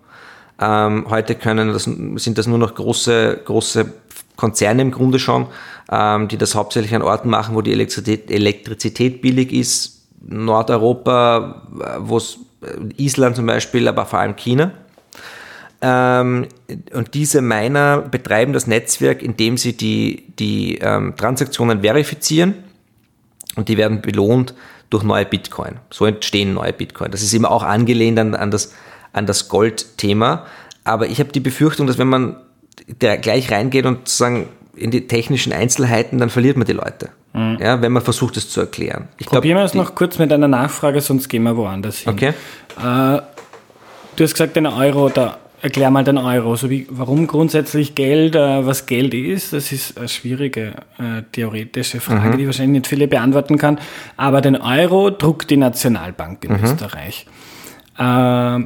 Ähm, 0.60 1.06
heute 1.10 1.36
können 1.36 1.74
das, 1.74 1.84
sind 1.84 2.38
das 2.38 2.48
nur 2.48 2.58
noch 2.58 2.74
große, 2.74 3.42
große 3.46 3.94
Konzerne 4.36 4.82
im 4.82 4.92
Grunde 4.92 5.20
schon, 5.20 5.48
ähm, 5.92 6.28
die 6.28 6.38
das 6.38 6.56
hauptsächlich 6.56 6.94
an 6.96 7.02
Orten 7.02 7.30
machen, 7.30 7.56
wo 7.56 7.62
die 7.62 7.72
Elektrizität, 7.72 8.32
Elektrizität 8.32 9.22
billig 9.22 9.52
ist. 9.54 10.08
Nordeuropa, 10.28 11.64
äh, 11.80 11.86
wo 12.00 12.18
es 12.18 12.40
äh, 12.62 13.04
Island 13.04 13.36
zum 13.36 13.46
Beispiel, 13.46 13.88
aber 13.88 14.06
vor 14.06 14.20
allem 14.20 14.36
China. 14.36 14.72
Ähm, 15.82 16.48
und 16.94 17.14
diese 17.14 17.42
Miner 17.42 18.00
betreiben 18.00 18.54
das 18.54 18.66
Netzwerk, 18.66 19.22
indem 19.22 19.58
sie 19.58 19.78
die, 19.78 20.26
die 20.40 20.80
ähm, 20.80 21.16
Transaktionen 21.16 21.82
verifizieren 21.82 22.56
und 23.56 23.70
die 23.70 23.78
werden 23.78 24.02
belohnt 24.02 24.54
durch 24.90 25.04
neue 25.04 25.26
Bitcoin. 25.26 25.80
So 25.92 26.06
entstehen 26.06 26.54
neue 26.54 26.74
Bitcoin. 26.74 27.12
Das 27.12 27.22
ist 27.22 27.34
immer 27.34 27.52
auch 27.52 27.64
angelehnt 27.64 28.18
an, 28.20 28.36
an 28.36 28.52
das, 28.52 28.74
an 29.14 29.26
das 29.26 29.50
Gold-Thema. 29.50 30.46
Aber 30.84 31.08
ich 31.08 31.20
habe 31.20 31.32
die 31.32 31.40
Befürchtung, 31.40 31.88
dass 31.88 31.98
wenn 31.98 32.08
man 32.08 32.38
gleich 33.00 33.52
reingeht 33.52 33.86
und 33.86 34.08
sozusagen 34.08 34.48
in 34.76 34.92
die 34.92 35.08
technischen 35.08 35.54
Einzelheiten, 35.54 36.18
dann 36.18 36.30
verliert 36.30 36.58
man 36.58 36.68
die 36.68 36.74
Leute. 36.74 37.10
Mhm. 37.34 37.58
Ja, 37.60 37.82
wenn 37.82 37.92
man 37.92 38.04
versucht, 38.04 38.38
es 38.38 38.50
zu 38.50 38.62
erklären. 38.62 39.08
Ich 39.18 39.28
Probieren 39.28 39.58
wir 39.58 39.64
es 39.64 39.74
noch 39.74 39.96
kurz 39.96 40.20
mit 40.20 40.32
einer 40.32 40.48
Nachfrage, 40.48 41.02
sonst 41.02 41.28
gehen 41.30 41.44
wir 41.44 41.56
woanders 41.56 42.00
hin. 42.00 42.14
Okay. 42.14 42.34
Äh, 42.78 43.22
du 44.16 44.24
hast 44.24 44.34
gesagt, 44.34 44.58
ein 44.58 44.68
Euro, 44.68 45.10
der 45.10 45.38
Erklär 45.66 45.90
mal 45.90 46.04
den 46.04 46.20
Euro. 46.20 46.56
So 46.56 46.70
wie, 46.70 46.86
warum 46.92 47.26
grundsätzlich 47.26 47.96
Geld, 47.96 48.36
äh, 48.36 48.66
was 48.68 48.86
Geld 48.86 49.16
ist, 49.16 49.52
das 49.52 49.72
ist 49.72 49.98
eine 49.98 50.08
schwierige 50.08 50.74
äh, 51.00 51.24
theoretische 51.32 52.00
Frage, 52.02 52.34
mhm. 52.34 52.38
die 52.38 52.46
wahrscheinlich 52.46 52.82
nicht 52.82 52.88
viele 52.88 53.08
beantworten 53.08 53.58
kann. 53.58 53.80
Aber 54.16 54.42
den 54.42 54.58
Euro 54.58 55.10
druckt 55.10 55.50
die 55.50 55.58
Nationalbank 55.58 56.44
in 56.44 56.52
mhm. 56.52 56.64
Österreich. 56.64 57.26
Äh, 57.98 58.60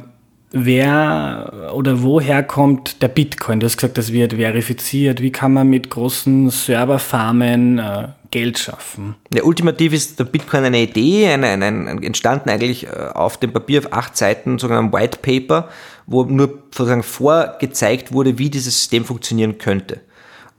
wer 0.52 1.72
oder 1.74 2.02
woher 2.02 2.42
kommt 2.42 3.02
der 3.02 3.08
Bitcoin? 3.08 3.60
Du 3.60 3.66
hast 3.66 3.76
gesagt, 3.76 3.98
das 3.98 4.12
wird 4.12 4.34
verifiziert. 4.34 5.20
Wie 5.20 5.32
kann 5.32 5.52
man 5.52 5.68
mit 5.68 5.90
großen 5.90 6.50
Serverfarmen 6.50 7.78
äh, 7.78 8.08
Geld 8.30 8.58
schaffen? 8.58 9.16
Ja, 9.32 9.42
ultimativ 9.44 9.92
ist 9.92 10.18
der 10.18 10.24
Bitcoin 10.24 10.64
eine 10.64 10.82
Idee, 10.82 11.28
eine, 11.28 11.48
eine, 11.48 11.66
eine 11.66 12.06
entstanden 12.06 12.50
eigentlich 12.50 12.86
äh, 12.86 12.90
auf 13.14 13.38
dem 13.38 13.52
Papier 13.52 13.80
auf 13.80 13.92
acht 13.92 14.16
Seiten, 14.16 14.58
sogar 14.58 14.92
White 14.92 15.18
Paper 15.22 15.68
wo 16.10 16.24
nur 16.24 16.58
sozusagen 16.72 17.04
vorgezeigt 17.04 18.12
wurde, 18.12 18.36
wie 18.36 18.50
dieses 18.50 18.74
System 18.74 19.04
funktionieren 19.04 19.58
könnte. 19.58 20.00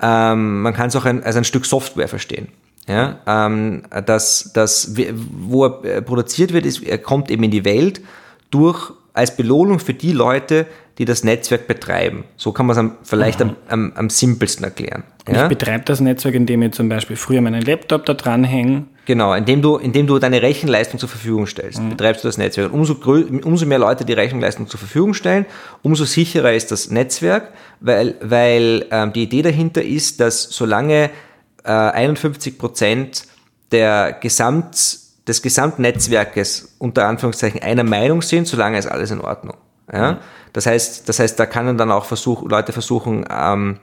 Ähm, 0.02 0.62
man 0.62 0.74
kann 0.74 0.88
es 0.88 0.96
auch 0.96 1.06
ein, 1.06 1.24
als 1.24 1.36
ein 1.36 1.44
Stück 1.44 1.66
Software 1.66 2.08
verstehen. 2.08 2.48
Ja, 2.88 3.20
ähm, 3.28 3.84
das, 4.06 4.52
das, 4.54 4.96
wo 4.96 5.66
er 5.66 6.02
produziert 6.02 6.54
wird, 6.54 6.66
ist, 6.66 6.82
er 6.82 6.98
kommt 6.98 7.30
eben 7.30 7.44
in 7.44 7.52
die 7.52 7.66
Welt 7.66 8.02
durch 8.50 8.92
als 9.14 9.36
Belohnung 9.36 9.80
für 9.80 9.94
die 9.94 10.14
Leute, 10.14 10.68
die 10.98 11.06
das 11.06 11.24
Netzwerk 11.24 11.68
betreiben. 11.68 12.26
So 12.38 12.52
kann 12.52 12.66
man 12.66 12.78
es 12.78 13.10
vielleicht 13.10 13.42
am, 13.42 13.56
am, 13.68 13.92
am, 13.96 14.10
simpelsten 14.10 14.64
erklären. 14.64 15.04
Ja? 15.28 15.44
Ich 15.44 15.50
betreibe 15.50 15.84
das 15.86 16.00
Netzwerk, 16.00 16.36
indem 16.36 16.62
ich 16.62 16.74
zum 16.74 16.90
Beispiel 16.90 17.16
früher 17.16 17.42
meinen 17.42 17.62
Laptop 17.62 18.06
da 18.06 18.14
dranhänge. 18.14 18.86
Genau, 19.06 19.34
indem 19.34 19.62
du, 19.62 19.78
indem 19.78 20.06
du 20.06 20.20
deine 20.20 20.42
Rechenleistung 20.42 21.00
zur 21.00 21.10
Verfügung 21.10 21.48
stellst, 21.48 21.82
mhm. 21.82 21.90
betreibst 21.90 22.24
du 22.24 22.28
das 22.28 22.38
Netzwerk. 22.38 22.72
umso, 22.72 22.94
umso 22.94 23.66
mehr 23.66 23.80
Leute 23.80 24.06
die 24.06 24.14
Rechenleistung 24.14 24.68
zur 24.68 24.80
Verfügung 24.80 25.14
stellen, 25.14 25.46
umso 25.82 26.06
sicherer 26.06 26.54
ist 26.54 26.72
das 26.72 26.92
Netzwerk, 26.92 27.52
weil, 27.80 28.16
weil 28.22 28.86
ähm, 28.92 29.12
die 29.12 29.24
Idee 29.24 29.42
dahinter 29.42 29.82
ist, 29.82 30.20
dass 30.20 30.44
solange 30.44 31.10
äh, 31.64 31.72
51 31.72 32.60
Prozent 32.60 33.24
der 33.72 34.18
Gesamt, 34.22 35.01
des 35.28 35.42
Gesamtnetzwerkes 35.42 36.76
unter 36.80 37.08
Anführungszeichen 37.08 37.62
einer 37.62 37.84
Meinung 37.84 38.22
sind, 38.22 38.48
solange 38.48 38.78
ist 38.78 38.88
alles 38.88 39.12
in 39.12 39.22
Ordnung. 39.22 39.58
Ja? 39.92 40.14
Mhm. 40.14 40.18
Das 40.54 40.66
heißt, 40.66 41.08
das 41.08 41.20
heißt, 41.20 41.40
da 41.40 41.46
können 41.46 41.78
dann 41.78 41.92
auch 41.92 42.06
versuch, 42.06 42.48
Leute 42.50 42.74
versuchen, 42.74 43.26
ähm, 43.30 43.80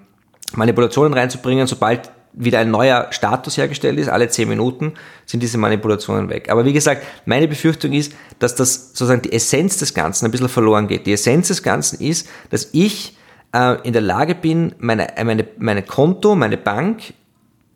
Manipulationen 0.55 1.15
reinzubringen, 1.15 1.67
sobald 1.67 2.11
wieder 2.33 2.61
ein 2.61 2.71
neuer 2.71 3.09
Status 3.11 3.57
hergestellt 3.57 3.99
ist, 3.99 4.09
alle 4.09 4.29
zehn 4.29 4.49
Minuten 4.49 4.95
sind 5.27 5.43
diese 5.43 5.59
Manipulationen 5.59 6.29
weg. 6.29 6.51
Aber 6.51 6.65
wie 6.65 6.73
gesagt, 6.73 7.03
meine 7.25 7.49
Befürchtung 7.49 7.93
ist, 7.93 8.13
dass 8.39 8.55
das 8.55 8.91
sozusagen 8.91 9.23
die 9.23 9.33
Essenz 9.33 9.79
des 9.79 9.95
Ganzen 9.95 10.27
ein 10.27 10.31
bisschen 10.31 10.49
verloren 10.49 10.89
geht. 10.89 11.07
Die 11.07 11.13
Essenz 11.13 11.49
des 11.49 11.63
Ganzen 11.63 12.01
ist, 12.01 12.29
dass 12.51 12.69
ich 12.73 13.17
äh, 13.53 13.81
in 13.83 13.93
der 13.93 14.03
Lage 14.03 14.35
bin, 14.35 14.75
meine, 14.79 15.09
meine, 15.23 15.47
meine 15.59 15.83
Konto, 15.83 16.35
meine 16.35 16.57
Bank 16.57 17.15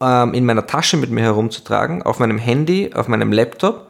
ähm, 0.03 0.35
in 0.35 0.45
meiner 0.45 0.67
Tasche 0.67 0.97
mit 0.97 1.11
mir 1.11 1.23
herumzutragen, 1.23 2.03
auf 2.03 2.19
meinem 2.19 2.39
Handy, 2.39 2.91
auf 2.93 3.09
meinem 3.09 3.33
Laptop 3.33 3.89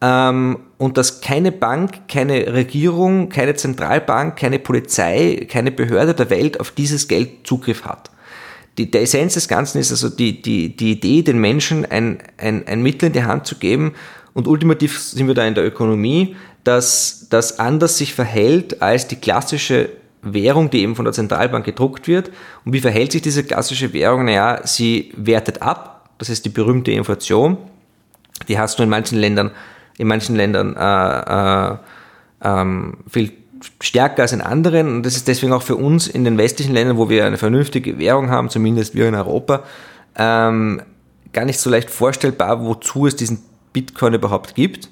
ähm, 0.00 0.58
und 0.76 0.98
dass 0.98 1.20
keine 1.20 1.50
Bank, 1.50 2.08
keine 2.08 2.52
Regierung, 2.52 3.30
keine 3.30 3.54
Zentralbank, 3.54 4.36
keine 4.36 4.58
Polizei, 4.58 5.46
keine 5.50 5.70
Behörde 5.70 6.14
der 6.14 6.30
Welt 6.30 6.60
auf 6.60 6.70
dieses 6.70 7.08
Geld 7.08 7.46
Zugriff 7.46 7.84
hat. 7.84 8.10
Die, 8.76 8.90
der 8.90 9.02
Essenz 9.02 9.34
des 9.34 9.48
Ganzen 9.48 9.78
ist 9.78 9.92
also 9.92 10.10
die, 10.10 10.42
die, 10.42 10.76
die 10.76 10.92
Idee, 10.92 11.22
den 11.22 11.38
Menschen 11.38 11.86
ein, 11.86 12.18
ein, 12.36 12.66
ein 12.66 12.82
Mittel 12.82 13.06
in 13.06 13.12
die 13.12 13.24
Hand 13.24 13.46
zu 13.46 13.56
geben 13.56 13.94
und 14.34 14.48
ultimativ 14.48 14.98
sind 15.00 15.28
wir 15.28 15.34
da 15.34 15.46
in 15.46 15.54
der 15.54 15.64
Ökonomie, 15.64 16.36
dass 16.64 17.28
das 17.30 17.58
anders 17.58 17.98
sich 17.98 18.14
verhält 18.14 18.82
als 18.82 19.06
die 19.06 19.16
klassische 19.16 19.90
Währung, 20.24 20.70
die 20.70 20.82
eben 20.82 20.96
von 20.96 21.04
der 21.04 21.14
Zentralbank 21.14 21.64
gedruckt 21.64 22.08
wird. 22.08 22.30
Und 22.64 22.72
wie 22.72 22.80
verhält 22.80 23.12
sich 23.12 23.22
diese 23.22 23.44
klassische 23.44 23.92
Währung? 23.92 24.24
Naja, 24.24 24.60
sie 24.64 25.12
wertet 25.16 25.62
ab, 25.62 26.10
das 26.18 26.28
ist 26.28 26.44
die 26.44 26.50
berühmte 26.50 26.92
Inflation. 26.92 27.58
Die 28.48 28.58
hast 28.58 28.78
du 28.78 28.82
in 28.82 28.88
manchen 28.88 29.18
Ländern 29.18 29.52
in 29.98 30.08
manchen 30.08 30.36
Ländern 30.36 30.76
äh, 30.76 31.72
äh, 31.72 31.76
ähm, 32.42 32.98
viel 33.08 33.32
stärker 33.80 34.22
als 34.22 34.32
in 34.32 34.40
anderen. 34.40 34.88
Und 34.88 35.02
das 35.04 35.16
ist 35.16 35.28
deswegen 35.28 35.52
auch 35.52 35.62
für 35.62 35.76
uns 35.76 36.06
in 36.06 36.24
den 36.24 36.36
westlichen 36.38 36.74
Ländern, 36.74 36.96
wo 36.96 37.08
wir 37.08 37.24
eine 37.24 37.38
vernünftige 37.38 37.98
Währung 37.98 38.30
haben, 38.30 38.50
zumindest 38.50 38.94
wir 38.94 39.08
in 39.08 39.14
Europa, 39.14 39.62
ähm, 40.16 40.82
gar 41.32 41.44
nicht 41.44 41.58
so 41.58 41.70
leicht 41.70 41.90
vorstellbar, 41.90 42.64
wozu 42.64 43.06
es 43.06 43.16
diesen 43.16 43.42
Bitcoin 43.72 44.14
überhaupt 44.14 44.54
gibt. 44.54 44.90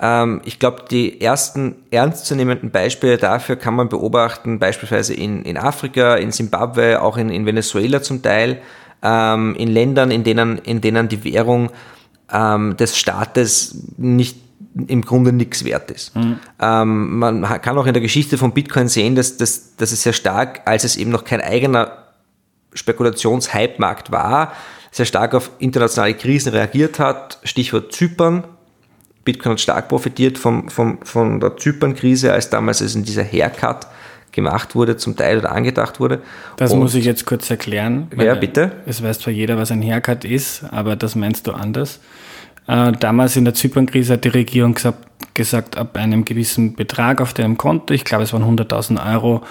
Ähm, 0.00 0.40
ich 0.44 0.58
glaube, 0.58 0.84
die 0.90 1.20
ersten 1.20 1.76
ernstzunehmenden 1.90 2.70
Beispiele 2.70 3.18
dafür 3.18 3.56
kann 3.56 3.74
man 3.74 3.88
beobachten, 3.88 4.58
beispielsweise 4.58 5.14
in, 5.14 5.44
in 5.44 5.56
Afrika, 5.56 6.16
in 6.16 6.32
Simbabwe, 6.32 7.02
auch 7.02 7.16
in, 7.16 7.30
in 7.30 7.46
Venezuela 7.46 8.02
zum 8.02 8.22
Teil, 8.22 8.60
ähm, 9.02 9.54
in 9.56 9.68
Ländern, 9.68 10.10
in 10.10 10.24
denen, 10.24 10.58
in 10.58 10.80
denen 10.80 11.08
die 11.08 11.24
Währung 11.24 11.70
ähm, 12.32 12.76
des 12.76 12.96
Staates 12.96 13.76
nicht 13.96 14.38
im 14.74 15.02
Grunde 15.02 15.32
nichts 15.32 15.64
wert 15.64 15.90
ist. 15.90 16.16
Mhm. 16.16 16.38
Ähm, 16.60 17.18
man 17.18 17.42
kann 17.60 17.76
auch 17.76 17.86
in 17.86 17.92
der 17.92 18.00
Geschichte 18.00 18.38
von 18.38 18.52
Bitcoin 18.52 18.88
sehen, 18.88 19.14
dass, 19.14 19.36
dass, 19.36 19.76
dass 19.76 19.92
es 19.92 20.02
sehr 20.02 20.14
stark, 20.14 20.62
als 20.64 20.84
es 20.84 20.96
eben 20.96 21.10
noch 21.10 21.24
kein 21.24 21.40
eigener 21.42 21.98
Spekulationshype-Markt 22.72 24.12
war, 24.12 24.52
sehr 24.90 25.06
stark 25.06 25.34
auf 25.34 25.50
internationale 25.58 26.14
Krisen 26.14 26.52
reagiert 26.52 26.98
hat. 26.98 27.38
Stichwort 27.44 27.92
Zypern. 27.92 28.44
Bitcoin 29.24 29.52
hat 29.52 29.60
stark 29.60 29.88
profitiert 29.88 30.38
vom, 30.38 30.68
vom, 30.68 30.98
von 31.02 31.40
der 31.40 31.56
Zypern-Krise, 31.56 32.32
als 32.32 32.50
damals 32.50 32.80
es 32.80 32.94
in 32.94 33.04
dieser 33.04 33.24
Haircut 33.24 33.86
gemacht 34.32 34.74
wurde, 34.74 34.96
zum 34.96 35.16
Teil 35.16 35.38
oder 35.38 35.52
angedacht 35.52 36.00
wurde. 36.00 36.22
Das 36.56 36.72
Und, 36.72 36.80
muss 36.80 36.94
ich 36.94 37.04
jetzt 37.04 37.26
kurz 37.26 37.50
erklären. 37.50 38.08
Ja, 38.16 38.34
bitte. 38.34 38.72
Es 38.86 39.02
weiß 39.02 39.20
zwar 39.20 39.32
jeder, 39.32 39.58
was 39.58 39.70
ein 39.70 39.82
Haircut 39.82 40.24
ist, 40.24 40.64
aber 40.70 40.96
das 40.96 41.14
meinst 41.14 41.46
du 41.46 41.52
anders. 41.52 42.00
Äh, 42.66 42.92
damals 42.92 43.36
in 43.36 43.44
der 43.44 43.54
Zypern-Krise 43.54 44.14
hat 44.14 44.24
die 44.24 44.28
Regierung 44.28 44.74
gesagt, 44.74 45.06
gesagt, 45.34 45.76
ab 45.76 45.96
einem 45.96 46.24
gewissen 46.24 46.74
Betrag 46.74 47.20
auf 47.20 47.32
deinem 47.34 47.56
Konto, 47.56 47.94
ich 47.94 48.04
glaube 48.04 48.24
es 48.24 48.32
waren 48.32 48.44
100.000 48.44 49.12
Euro, 49.12 49.42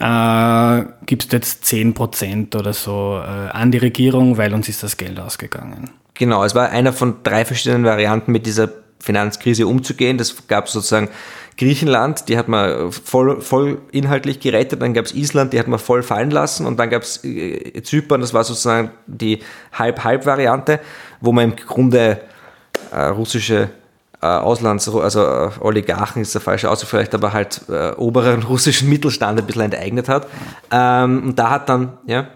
äh, 0.00 0.84
gibst 1.06 1.32
du 1.32 1.36
jetzt 1.36 1.64
10% 1.64 2.56
oder 2.56 2.72
so 2.72 3.20
äh, 3.22 3.50
an 3.50 3.70
die 3.70 3.78
Regierung, 3.78 4.36
weil 4.36 4.52
uns 4.52 4.68
ist 4.68 4.82
das 4.82 4.96
Geld 4.96 5.20
ausgegangen. 5.20 5.90
Genau, 6.14 6.44
es 6.44 6.54
war 6.54 6.70
einer 6.70 6.92
von 6.92 7.16
drei 7.22 7.44
verschiedenen 7.44 7.84
Varianten 7.84 8.32
mit 8.32 8.46
dieser 8.46 8.68
Finanzkrise 9.02 9.66
umzugehen. 9.66 10.16
Das 10.16 10.46
gab 10.46 10.68
sozusagen 10.68 11.08
Griechenland, 11.58 12.28
die 12.28 12.38
hat 12.38 12.48
man 12.48 12.92
voll, 12.92 13.40
voll 13.40 13.78
inhaltlich 13.90 14.40
gerettet, 14.40 14.80
dann 14.80 14.94
gab 14.94 15.04
es 15.04 15.14
Island, 15.14 15.52
die 15.52 15.58
hat 15.58 15.68
man 15.68 15.78
voll 15.78 16.02
fallen 16.02 16.30
lassen 16.30 16.66
und 16.66 16.78
dann 16.78 16.88
gab 16.88 17.02
es 17.02 17.22
äh, 17.24 17.82
Zypern, 17.82 18.22
das 18.22 18.32
war 18.32 18.42
sozusagen 18.42 18.90
die 19.06 19.40
Halb-Halb-Variante, 19.72 20.80
wo 21.20 21.32
man 21.32 21.50
im 21.50 21.56
Grunde 21.56 22.22
äh, 22.90 23.02
russische 23.02 23.68
äh, 24.22 24.26
Auslands-, 24.26 24.88
also 24.88 25.24
äh, 25.24 25.50
Oligarchen 25.60 26.22
ist 26.22 26.34
der 26.34 26.40
falsche 26.40 26.70
Ausdruck 26.70 26.90
vielleicht, 26.90 27.14
aber 27.14 27.32
halt 27.32 27.60
äh, 27.68 27.92
oberen 27.96 28.42
russischen 28.48 28.88
Mittelstand 28.88 29.38
ein 29.38 29.46
bisschen 29.46 29.62
enteignet 29.62 30.08
hat. 30.08 30.28
Ähm, 30.70 31.22
und 31.24 31.38
da 31.38 31.50
hat 31.50 31.68
dann, 31.68 31.98
ja. 32.06 32.28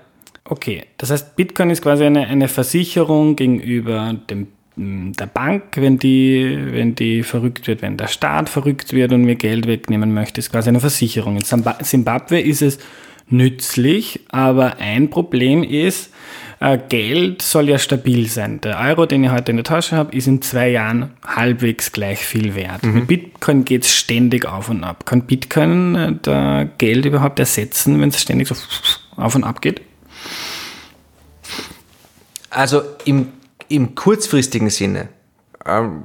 Okay, 0.44 0.84
das 0.98 1.10
heißt, 1.10 1.36
Bitcoin 1.36 1.70
ist 1.70 1.82
quasi 1.82 2.04
eine, 2.04 2.26
eine 2.26 2.48
Versicherung 2.48 3.34
gegenüber 3.34 4.14
dem, 4.30 4.48
der 4.76 5.26
Bank, 5.26 5.62
wenn 5.76 5.98
die, 5.98 6.58
wenn 6.70 6.94
die 6.94 7.22
verrückt 7.22 7.66
wird, 7.66 7.80
wenn 7.80 7.96
der 7.96 8.08
Staat 8.08 8.50
verrückt 8.50 8.92
wird 8.92 9.12
und 9.12 9.24
mir 9.24 9.36
Geld 9.36 9.66
wegnehmen 9.66 10.12
möchte, 10.12 10.38
ist 10.38 10.52
quasi 10.52 10.68
eine 10.68 10.80
Versicherung. 10.80 11.36
In 11.36 11.44
Zimbabwe 11.44 12.40
ist 12.40 12.60
es 12.60 12.78
nützlich, 13.28 14.20
aber 14.28 14.76
ein 14.78 15.08
Problem 15.08 15.62
ist, 15.62 16.10
äh, 16.60 16.78
Geld 16.88 17.42
soll 17.42 17.68
ja 17.68 17.78
stabil 17.78 18.28
sein. 18.28 18.60
Der 18.60 18.78
Euro, 18.78 19.06
den 19.06 19.24
ich 19.24 19.30
heute 19.30 19.50
in 19.50 19.56
der 19.56 19.64
Tasche 19.64 19.96
habe, 19.96 20.14
ist 20.16 20.26
in 20.26 20.42
zwei 20.42 20.70
Jahren 20.70 21.10
halbwegs 21.26 21.92
gleich 21.92 22.18
viel 22.18 22.54
wert. 22.54 22.82
Mhm. 22.82 22.94
Mit 22.94 23.06
Bitcoin 23.08 23.64
geht 23.64 23.84
es 23.84 23.94
ständig 23.94 24.46
auf 24.46 24.68
und 24.68 24.84
ab. 24.84 25.06
Kann 25.06 25.22
Bitcoin 25.22 25.94
äh, 25.94 26.12
da 26.20 26.64
Geld 26.78 27.04
überhaupt 27.04 27.38
ersetzen, 27.38 28.00
wenn 28.00 28.10
es 28.10 28.20
ständig 28.20 28.48
so 28.48 28.54
auf 29.16 29.34
und 29.34 29.44
ab 29.44 29.60
geht? 29.60 29.80
Also 32.50 32.82
im, 33.04 33.28
im 33.68 33.94
kurzfristigen 33.94 34.70
Sinne, 34.70 35.08
ähm, 35.64 36.02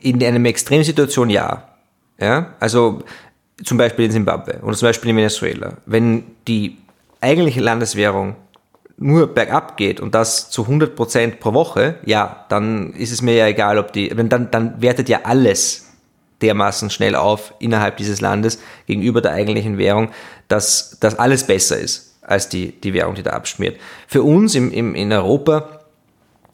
in 0.00 0.22
einer 0.22 0.48
Extremsituation 0.48 1.30
ja. 1.30 1.68
ja. 2.20 2.54
Also 2.60 3.02
zum 3.64 3.78
Beispiel 3.78 4.06
in 4.06 4.12
Zimbabwe 4.12 4.60
oder 4.62 4.76
zum 4.76 4.88
Beispiel 4.88 5.10
in 5.10 5.16
Venezuela. 5.16 5.78
Wenn 5.86 6.24
die 6.46 6.78
eigentliche 7.20 7.60
Landeswährung 7.60 8.36
nur 8.96 9.32
bergab 9.32 9.76
geht 9.76 10.00
und 10.00 10.14
das 10.14 10.50
zu 10.50 10.62
100 10.62 10.94
Prozent 10.96 11.40
pro 11.40 11.52
Woche, 11.52 11.96
ja, 12.04 12.46
dann 12.48 12.92
ist 12.94 13.12
es 13.12 13.22
mir 13.22 13.34
ja 13.34 13.46
egal, 13.46 13.78
ob 13.78 13.92
die, 13.92 14.08
dann, 14.08 14.50
dann 14.50 14.80
wertet 14.82 15.08
ja 15.08 15.20
alles 15.24 15.86
dermaßen 16.42 16.90
schnell 16.90 17.14
auf 17.14 17.54
innerhalb 17.58 17.96
dieses 17.96 18.20
Landes 18.20 18.60
gegenüber 18.86 19.20
der 19.20 19.32
eigentlichen 19.32 19.78
Währung, 19.78 20.10
dass 20.46 20.98
das 21.00 21.18
alles 21.18 21.44
besser 21.44 21.78
ist 21.78 22.16
als 22.22 22.48
die, 22.48 22.72
die 22.72 22.92
Währung, 22.92 23.14
die 23.14 23.22
da 23.22 23.30
abschmiert. 23.30 23.80
Für 24.06 24.22
uns 24.22 24.54
im, 24.54 24.70
im, 24.70 24.94
in 24.94 25.12
Europa, 25.12 25.77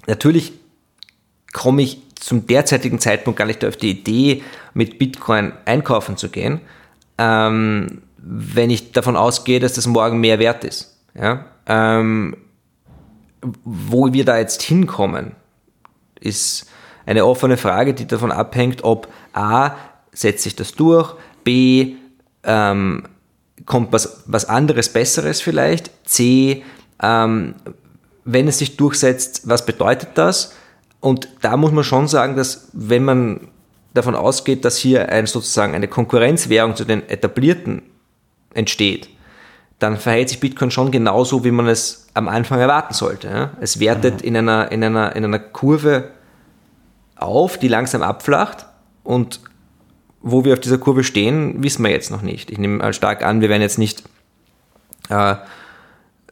natürlich 0.07 0.53
komme 1.53 1.83
ich 1.83 2.03
zum 2.17 2.47
derzeitigen 2.47 2.99
Zeitpunkt 2.99 3.39
gar 3.39 3.47
nicht 3.47 3.65
auf 3.65 3.77
die 3.77 3.91
Idee, 3.91 4.43
mit 4.73 4.99
Bitcoin 4.99 5.53
einkaufen 5.67 6.17
zu 6.17 6.29
gehen, 6.29 6.61
ähm, 7.19 8.03
wenn 8.17 8.71
ich 8.71 8.93
davon 8.93 9.17
ausgehe, 9.17 9.61
dass 9.61 9.75
das 9.75 9.87
morgen 9.87 10.21
mehr 10.21 10.39
wert 10.39 10.65
ist. 10.65 10.99
Ja? 11.15 11.45
Ähm, 11.67 12.37
wo 13.65 14.13
wir 14.13 14.25
da 14.25 14.39
jetzt 14.39 14.63
hinkommen, 14.63 15.33
ist 16.19 16.67
eine 17.07 17.27
offene 17.27 17.57
Frage, 17.57 17.95
die 17.95 18.07
davon 18.07 18.33
abhängt, 18.33 18.83
ob 18.85 19.09
A, 19.35 19.73
setzt 20.13 20.45
sich 20.45 20.57
das 20.57 20.73
durch, 20.73 21.15
B, 21.45 21.97
ähm, 22.43 23.05
kommt 23.67 23.93
was, 23.93 24.25
was 24.27 24.47
anderes, 24.47 24.93
Besseres 24.93 25.41
vielleicht, 25.41 25.91
C, 26.09 26.65
ähm, 27.03 27.55
wenn 28.25 28.49
es 28.49 28.59
sich 28.59 28.77
durchsetzt, 28.77 29.49
was 29.49 29.67
bedeutet 29.67 30.11
das? 30.15 30.55
Und 31.01 31.29
da 31.43 31.57
muss 31.57 31.73
man 31.73 31.85
schon 31.85 32.09
sagen, 32.09 32.37
dass 32.37 32.69
wenn 32.73 33.05
man 33.05 33.49
davon 33.93 34.15
ausgeht, 34.15 34.65
dass 34.65 34.77
hier 34.77 35.09
ein, 35.11 35.27
sozusagen 35.27 35.75
eine 35.75 35.89
Konkurrenzwährung 35.89 36.75
zu 36.75 36.85
den 36.85 37.09
etablierten 37.09 37.83
entsteht, 38.55 39.09
dann 39.79 39.99
verhält 39.99 40.31
sich 40.31 40.41
Bitcoin 40.41 40.71
schon 40.71 40.91
genauso, 40.91 41.45
wie 41.45 41.51
man 41.51 41.67
es 41.67 42.07
am 42.15 42.29
Anfang 42.29 42.61
erwarten 42.61 42.95
sollte. 42.95 43.51
Es 43.61 43.81
wertet 43.81 44.23
mhm. 44.23 44.29
in, 44.29 44.37
einer, 44.37 44.73
in, 44.73 44.83
einer, 44.83 45.15
in 45.15 45.25
einer 45.25 45.39
Kurve 45.39 46.11
auf, 47.17 47.59
die 47.59 47.69
langsam 47.69 48.03
abflacht 48.03 48.67
und 49.03 49.41
wo 50.23 50.45
wir 50.45 50.55
auf 50.55 50.61
dieser 50.61 50.79
Kurve 50.79 51.05
stehen, 51.05 51.63
wissen 51.63 51.85
wir 51.85 51.91
jetzt 51.91 52.11
noch 52.11 52.23
nicht. 52.23 52.51
Ich 52.51 52.59
nehme 52.59 52.93
stark 52.95 53.23
an, 53.23 53.43
wir 53.43 53.51
werden 53.51 53.63
jetzt 53.63 53.79
nicht 53.79 54.03
äh, 55.11 55.37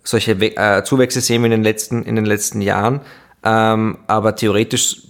solche 0.03 0.41
We 0.41 0.57
äh, 0.57 0.85
Zuwächse 0.85 1.21
sehen 1.21 1.43
wie 1.43 1.47
in 1.47 1.53
den 1.53 1.63
letzten, 1.63 2.03
in 2.03 2.17
den 2.17 2.25
letzten 2.25 2.61
Jahren, 2.61 3.01
ähm, 3.45 3.99
aber 4.07 4.37
theoretisch 4.37 5.03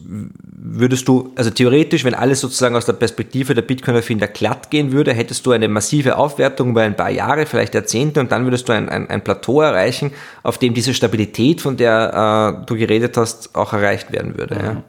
würdest 0.65 1.07
du, 1.07 1.33
also 1.37 1.51
theoretisch, 1.51 2.05
wenn 2.05 2.15
alles 2.15 2.41
sozusagen 2.41 2.77
aus 2.77 2.87
der 2.87 2.95
Perspektive 2.95 3.55
der 3.55 3.63
Bitcoin-Erfinder 3.63 4.29
glatt 4.29 4.71
gehen 4.71 4.93
würde, 4.93 5.13
hättest 5.13 5.45
du 5.45 5.51
eine 5.51 5.69
massive 5.69 6.17
Aufwertung 6.17 6.71
über 6.71 6.83
ein 6.83 6.97
paar 6.97 7.11
Jahre, 7.11 7.45
vielleicht 7.47 7.75
Jahrzehnte 7.75 8.21
und 8.21 8.33
dann 8.33 8.45
würdest 8.45 8.69
du 8.69 8.73
ein, 8.73 8.89
ein, 8.89 9.11
ein 9.11 9.23
Plateau 9.23 9.61
erreichen, 9.61 10.13
auf 10.43 10.57
dem 10.59 10.73
diese 10.73 10.95
Stabilität, 10.95 11.61
von 11.61 11.77
der 11.77 12.63
äh, 12.63 12.67
du 12.67 12.77
geredet 12.77 13.17
hast, 13.17 13.55
auch 13.55 13.73
erreicht 13.73 14.13
werden 14.13 14.39
würde. 14.39 14.55
Mhm. 14.55 14.83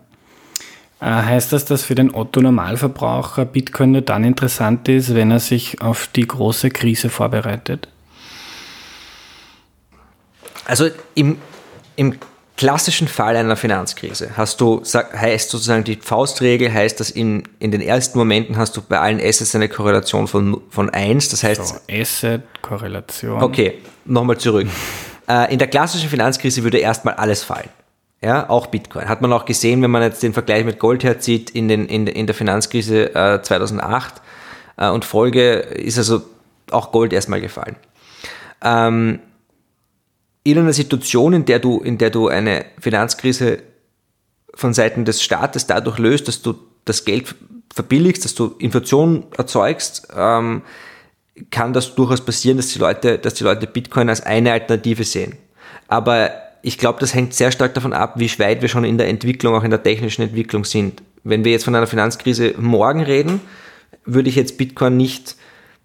Ja. 1.01 1.19
Äh, 1.19 1.23
heißt 1.25 1.51
das, 1.51 1.65
dass 1.65 1.83
für 1.83 1.95
den 1.95 2.13
Otto-Normalverbraucher 2.13 3.43
Bitcoin 3.43 3.91
nur 3.91 4.01
dann 4.01 4.23
interessant 4.23 4.87
ist, 4.87 5.15
wenn 5.15 5.31
er 5.31 5.39
sich 5.39 5.81
auf 5.81 6.07
die 6.07 6.27
große 6.27 6.69
Krise 6.69 7.09
vorbereitet? 7.09 7.89
Also 10.65 10.89
im, 11.15 11.39
im 11.95 12.17
klassischen 12.55 13.07
Fall 13.07 13.35
einer 13.35 13.55
Finanzkrise 13.55 14.31
hast 14.37 14.61
du, 14.61 14.83
heißt 14.83 15.49
sozusagen 15.49 15.83
die 15.83 15.95
Faustregel, 15.95 16.71
heißt, 16.71 16.99
dass 16.99 17.09
in, 17.09 17.43
in 17.59 17.71
den 17.71 17.81
ersten 17.81 18.17
Momenten 18.17 18.57
hast 18.57 18.77
du 18.77 18.81
bei 18.81 18.99
allen 18.99 19.19
Assets 19.19 19.55
eine 19.55 19.69
Korrelation 19.69 20.27
von, 20.27 20.61
von 20.69 20.89
1. 20.89 21.29
Das 21.29 21.43
heißt. 21.43 21.65
So, 21.65 21.75
Asset, 21.91 22.43
Korrelation. 22.61 23.41
Okay, 23.41 23.79
nochmal 24.05 24.37
zurück. 24.37 24.67
äh, 25.27 25.51
in 25.51 25.59
der 25.59 25.67
klassischen 25.67 26.09
Finanzkrise 26.09 26.63
würde 26.63 26.77
erstmal 26.77 27.15
alles 27.15 27.43
fallen. 27.43 27.69
Ja, 28.21 28.49
auch 28.49 28.67
Bitcoin. 28.67 29.09
Hat 29.09 29.21
man 29.21 29.33
auch 29.33 29.43
gesehen, 29.43 29.81
wenn 29.81 29.91
man 29.91 30.01
jetzt 30.01 30.23
den 30.23 30.31
Vergleich 30.31 30.63
mit 30.63 30.79
Gold 30.79 31.03
herzieht, 31.03 31.49
in, 31.49 31.67
den, 31.67 31.87
in, 31.87 32.07
in 32.07 32.25
der 32.25 32.33
Finanzkrise 32.33 33.13
äh, 33.13 33.41
2008 33.41 34.21
äh, 34.77 34.87
und 34.87 35.03
Folge 35.03 35.55
ist 35.55 35.97
also 35.97 36.21
auch 36.71 36.93
Gold 36.93 37.11
erstmal 37.11 37.41
gefallen. 37.41 37.75
Ähm, 38.63 39.19
in 40.43 40.57
einer 40.57 40.73
Situation, 40.73 41.33
in 41.33 41.45
der 41.45 41.59
du, 41.59 41.79
in 41.79 41.97
der 41.97 42.09
du 42.09 42.27
eine 42.27 42.65
Finanzkrise 42.79 43.59
von 44.53 44.73
Seiten 44.73 45.05
des 45.05 45.23
Staates 45.23 45.67
dadurch 45.67 45.97
löst, 45.97 46.27
dass 46.27 46.41
du 46.41 46.55
das 46.85 47.05
Geld 47.05 47.33
verbilligst, 47.73 48.23
dass 48.25 48.35
du 48.35 48.55
Inflation 48.59 49.25
erzeugst, 49.37 50.07
ähm, 50.15 50.61
kann 51.49 51.73
das 51.73 51.95
durchaus 51.95 52.21
passieren, 52.21 52.57
dass 52.57 52.67
die 52.67 52.79
Leute, 52.79 53.17
dass 53.17 53.33
die 53.33 53.43
Leute 53.43 53.65
Bitcoin 53.65 54.09
als 54.09 54.21
eine 54.21 54.51
Alternative 54.51 55.03
sehen. 55.03 55.37
Aber 55.87 56.31
ich 56.61 56.77
glaube, 56.77 56.99
das 56.99 57.13
hängt 57.13 57.33
sehr 57.33 57.51
stark 57.51 57.73
davon 57.73 57.93
ab, 57.93 58.13
wie 58.17 58.29
weit 58.39 58.61
wir 58.61 58.69
schon 58.69 58.85
in 58.85 58.97
der 58.97 59.07
Entwicklung, 59.07 59.55
auch 59.55 59.63
in 59.63 59.71
der 59.71 59.81
technischen 59.81 60.21
Entwicklung 60.21 60.65
sind. 60.65 61.01
Wenn 61.23 61.43
wir 61.43 61.51
jetzt 61.51 61.65
von 61.65 61.75
einer 61.75 61.87
Finanzkrise 61.87 62.53
morgen 62.57 63.01
reden, 63.01 63.41
würde 64.05 64.29
ich 64.29 64.35
jetzt 64.35 64.57
Bitcoin 64.57 64.97
nicht 64.97 65.35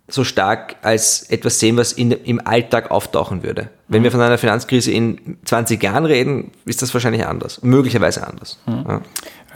so 0.08 0.24
stark 0.24 0.76
als 0.82 1.22
etwas 1.30 1.60
sehen, 1.60 1.76
was 1.76 1.92
in, 1.92 2.10
im 2.10 2.44
Alltag 2.44 2.90
auftauchen 2.90 3.42
würde. 3.42 3.68
Wenn 3.88 4.00
mhm. 4.00 4.04
wir 4.04 4.10
von 4.10 4.20
einer 4.20 4.38
Finanzkrise 4.38 4.90
in 4.90 5.36
20 5.44 5.82
Jahren 5.82 6.06
reden, 6.06 6.50
ist 6.64 6.80
das 6.80 6.92
wahrscheinlich 6.94 7.26
anders, 7.26 7.62
möglicherweise 7.62 8.26
anders. 8.26 8.58
Mhm. 8.66 8.84
Ja. 8.88 9.02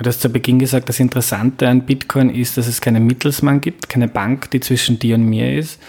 Du 0.03 0.09
hast 0.09 0.21
zu 0.21 0.31
Beginn 0.31 0.59
gesagt, 0.59 0.89
das 0.89 0.99
Interessante 0.99 1.69
an 1.69 1.83
Bitcoin 1.83 2.29
ist, 2.29 2.57
dass 2.57 2.67
es 2.67 2.81
keinen 2.81 3.07
Mittelsmann 3.07 3.61
gibt, 3.61 3.89
keine 3.89 4.09
Bank, 4.09 4.51
die 4.51 4.59
zwischen 4.59 4.99
dir 4.99 5.15
und 5.15 5.25
mir 5.25 5.57
ist. 5.57 5.81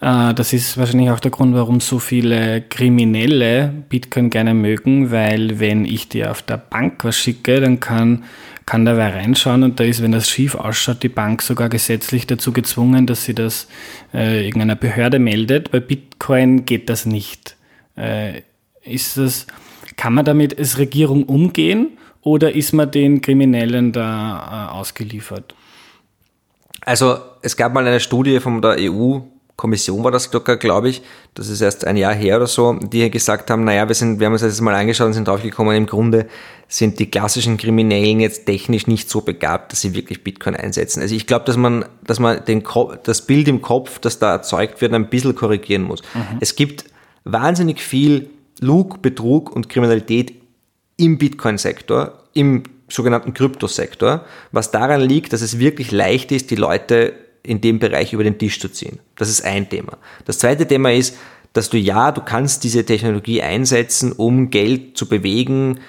Äh, 0.00 0.34
das 0.34 0.52
ist 0.52 0.76
wahrscheinlich 0.76 1.10
auch 1.10 1.20
der 1.20 1.30
Grund, 1.30 1.54
warum 1.54 1.78
so 1.78 2.00
viele 2.00 2.62
Kriminelle 2.62 3.72
Bitcoin 3.88 4.28
gerne 4.28 4.54
mögen, 4.54 5.12
weil 5.12 5.60
wenn 5.60 5.84
ich 5.84 6.08
dir 6.08 6.32
auf 6.32 6.42
der 6.42 6.56
Bank 6.56 7.04
was 7.04 7.16
schicke, 7.16 7.60
dann 7.60 7.78
kann, 7.78 8.24
kann 8.66 8.84
da 8.84 8.96
wer 8.96 9.14
reinschauen 9.14 9.62
und 9.62 9.78
da 9.78 9.84
ist, 9.84 10.02
wenn 10.02 10.12
das 10.12 10.28
schief 10.28 10.56
ausschaut, 10.56 11.04
die 11.04 11.08
Bank 11.08 11.40
sogar 11.40 11.68
gesetzlich 11.68 12.26
dazu 12.26 12.52
gezwungen, 12.52 13.06
dass 13.06 13.24
sie 13.24 13.34
das 13.34 13.68
äh, 14.12 14.44
irgendeiner 14.44 14.76
Behörde 14.76 15.20
meldet. 15.20 15.70
Bei 15.70 15.78
Bitcoin 15.78 16.64
geht 16.64 16.88
das 16.88 17.06
nicht. 17.06 17.56
Äh, 17.96 18.42
ist 18.82 19.16
das, 19.16 19.46
kann 19.96 20.14
man 20.14 20.24
damit 20.24 20.58
als 20.58 20.78
Regierung 20.78 21.22
umgehen 21.24 21.98
oder 22.22 22.54
ist 22.54 22.72
man 22.72 22.90
den 22.90 23.20
Kriminellen 23.20 23.92
da 23.92 24.68
äh, 24.70 24.78
ausgeliefert? 24.78 25.54
Also 26.82 27.18
es 27.42 27.56
gab 27.56 27.72
mal 27.72 27.86
eine 27.86 28.00
Studie 28.00 28.40
von 28.40 28.60
der 28.62 28.76
EU, 28.78 29.20
Kommission 29.56 30.02
war 30.02 30.10
das 30.10 30.30
glaube 30.30 30.88
ich, 30.88 31.02
das 31.34 31.48
ist 31.48 31.60
erst 31.60 31.86
ein 31.86 31.98
Jahr 31.98 32.14
her 32.14 32.36
oder 32.36 32.46
so, 32.46 32.72
die 32.72 33.10
gesagt 33.10 33.50
haben, 33.50 33.64
naja, 33.64 33.86
wir, 33.86 33.94
sind, 33.94 34.18
wir 34.18 34.26
haben 34.26 34.32
uns 34.32 34.40
das 34.40 34.52
jetzt 34.52 34.62
mal 34.62 34.74
angeschaut 34.74 35.08
und 35.08 35.12
sind 35.12 35.28
draufgekommen, 35.28 35.76
im 35.76 35.84
Grunde 35.84 36.28
sind 36.66 36.98
die 36.98 37.10
klassischen 37.10 37.58
Kriminellen 37.58 38.20
jetzt 38.20 38.46
technisch 38.46 38.86
nicht 38.86 39.10
so 39.10 39.20
begabt, 39.20 39.72
dass 39.72 39.82
sie 39.82 39.94
wirklich 39.94 40.24
Bitcoin 40.24 40.56
einsetzen. 40.56 41.02
Also 41.02 41.14
ich 41.14 41.26
glaube, 41.26 41.44
dass 41.44 41.58
man, 41.58 41.84
dass 42.06 42.18
man 42.18 42.42
den, 42.46 42.64
das 43.02 43.26
Bild 43.26 43.48
im 43.48 43.60
Kopf, 43.60 43.98
das 43.98 44.18
da 44.18 44.32
erzeugt 44.32 44.80
wird, 44.80 44.94
ein 44.94 45.10
bisschen 45.10 45.34
korrigieren 45.34 45.82
muss. 45.82 46.00
Mhm. 46.14 46.38
Es 46.40 46.56
gibt 46.56 46.86
wahnsinnig 47.24 47.80
viel 47.80 48.30
Lug, 48.60 49.02
Betrug 49.02 49.54
und 49.54 49.68
Kriminalität 49.68 50.39
im 51.00 51.18
Bitcoin-Sektor, 51.18 52.12
im 52.34 52.62
sogenannten 52.88 53.34
Kryptosektor, 53.34 54.24
was 54.52 54.70
daran 54.70 55.00
liegt, 55.00 55.32
dass 55.32 55.42
es 55.42 55.58
wirklich 55.58 55.90
leicht 55.92 56.32
ist, 56.32 56.50
die 56.50 56.56
Leute 56.56 57.14
in 57.42 57.60
dem 57.60 57.78
Bereich 57.78 58.12
über 58.12 58.24
den 58.24 58.38
Tisch 58.38 58.60
zu 58.60 58.68
ziehen. 58.68 58.98
Das 59.16 59.28
ist 59.28 59.44
ein 59.44 59.68
Thema. 59.68 59.96
Das 60.26 60.38
zweite 60.38 60.66
Thema 60.66 60.92
ist, 60.92 61.16
dass 61.52 61.70
du 61.70 61.78
ja, 61.78 62.12
du 62.12 62.20
kannst 62.20 62.64
diese 62.64 62.84
Technologie 62.84 63.42
einsetzen, 63.42 64.12
um 64.12 64.50
Geld 64.50 64.96
zu 64.96 65.08
bewegen, 65.08 65.80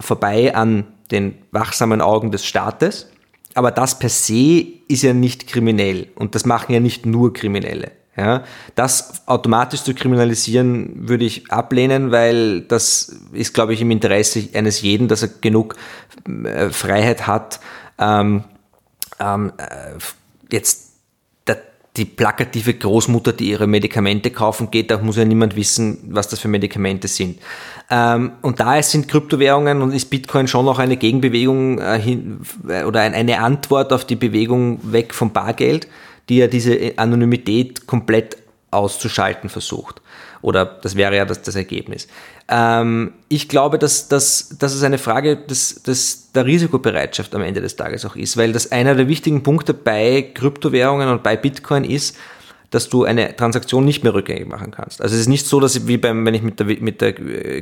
vorbei 0.00 0.54
an 0.54 0.84
den 1.10 1.34
wachsamen 1.52 2.00
Augen 2.00 2.30
des 2.30 2.44
Staates. 2.46 3.08
Aber 3.54 3.70
das 3.70 3.98
per 3.98 4.08
se 4.08 4.66
ist 4.88 5.02
ja 5.02 5.12
nicht 5.12 5.46
kriminell 5.46 6.08
und 6.14 6.34
das 6.34 6.44
machen 6.44 6.72
ja 6.72 6.80
nicht 6.80 7.06
nur 7.06 7.32
Kriminelle. 7.32 7.92
Ja, 8.16 8.44
das 8.74 9.26
automatisch 9.26 9.82
zu 9.82 9.92
kriminalisieren 9.92 11.08
würde 11.08 11.26
ich 11.26 11.52
ablehnen, 11.52 12.12
weil 12.12 12.62
das 12.62 13.14
ist, 13.32 13.52
glaube 13.52 13.74
ich, 13.74 13.82
im 13.82 13.90
Interesse 13.90 14.48
eines 14.54 14.80
jeden, 14.80 15.06
dass 15.06 15.22
er 15.22 15.28
genug 15.40 15.76
äh, 16.44 16.70
Freiheit 16.70 17.26
hat, 17.26 17.60
ähm, 17.98 18.44
ähm, 19.20 19.52
äh, 19.58 19.98
jetzt 20.50 20.86
die 21.96 22.04
plakative 22.04 22.74
Großmutter, 22.74 23.32
die 23.32 23.50
ihre 23.50 23.66
Medikamente 23.66 24.30
kaufen 24.30 24.70
geht, 24.70 24.90
da 24.90 24.98
muss 24.98 25.16
ja 25.16 25.24
niemand 25.24 25.56
wissen, 25.56 25.98
was 26.10 26.28
das 26.28 26.38
für 26.38 26.48
Medikamente 26.48 27.08
sind. 27.08 27.38
Ähm, 27.90 28.32
und 28.42 28.60
da 28.60 28.82
sind 28.82 29.08
Kryptowährungen 29.08 29.82
und 29.82 29.92
ist 29.92 30.10
Bitcoin 30.10 30.48
schon 30.48 30.66
noch 30.66 30.78
eine 30.78 30.96
Gegenbewegung 30.96 31.78
äh, 31.78 32.84
oder 32.84 33.00
ein, 33.00 33.14
eine 33.14 33.40
Antwort 33.40 33.92
auf 33.92 34.04
die 34.04 34.16
Bewegung 34.16 34.80
weg 34.92 35.14
vom 35.14 35.32
Bargeld, 35.32 35.88
die 36.28 36.38
ja 36.38 36.46
diese 36.46 36.92
Anonymität 36.96 37.86
komplett 37.86 38.36
auszuschalten 38.70 39.48
versucht. 39.48 40.02
Oder 40.42 40.64
das 40.64 40.96
wäre 40.96 41.16
ja 41.16 41.24
das, 41.24 41.42
das 41.42 41.56
Ergebnis. 41.56 42.08
Ähm, 42.48 43.14
ich 43.28 43.48
glaube, 43.48 43.78
dass, 43.78 44.08
dass, 44.08 44.56
dass 44.58 44.74
es 44.74 44.82
eine 44.82 44.98
Frage 44.98 45.36
des, 45.36 45.82
des, 45.82 46.32
der 46.32 46.46
Risikobereitschaft 46.46 47.34
am 47.34 47.42
Ende 47.42 47.60
des 47.60 47.76
Tages 47.76 48.04
auch 48.04 48.16
ist, 48.16 48.36
weil 48.36 48.52
das 48.52 48.70
einer 48.70 48.94
der 48.94 49.08
wichtigen 49.08 49.42
Punkte 49.42 49.74
bei 49.74 50.30
Kryptowährungen 50.34 51.08
und 51.08 51.22
bei 51.22 51.36
Bitcoin 51.36 51.84
ist, 51.84 52.16
dass 52.70 52.88
du 52.88 53.04
eine 53.04 53.34
Transaktion 53.34 53.84
nicht 53.84 54.02
mehr 54.02 54.12
rückgängig 54.12 54.46
machen 54.46 54.70
kannst. 54.72 55.00
Also 55.00 55.14
es 55.14 55.22
ist 55.22 55.28
nicht 55.28 55.46
so, 55.46 55.60
dass 55.60 55.76
ich, 55.76 55.86
wie 55.86 55.96
beim, 55.96 56.26
wenn 56.26 56.34
ich 56.34 56.42
mit 56.42 56.60
der, 56.60 56.66
mit 56.66 57.00
der 57.00 57.12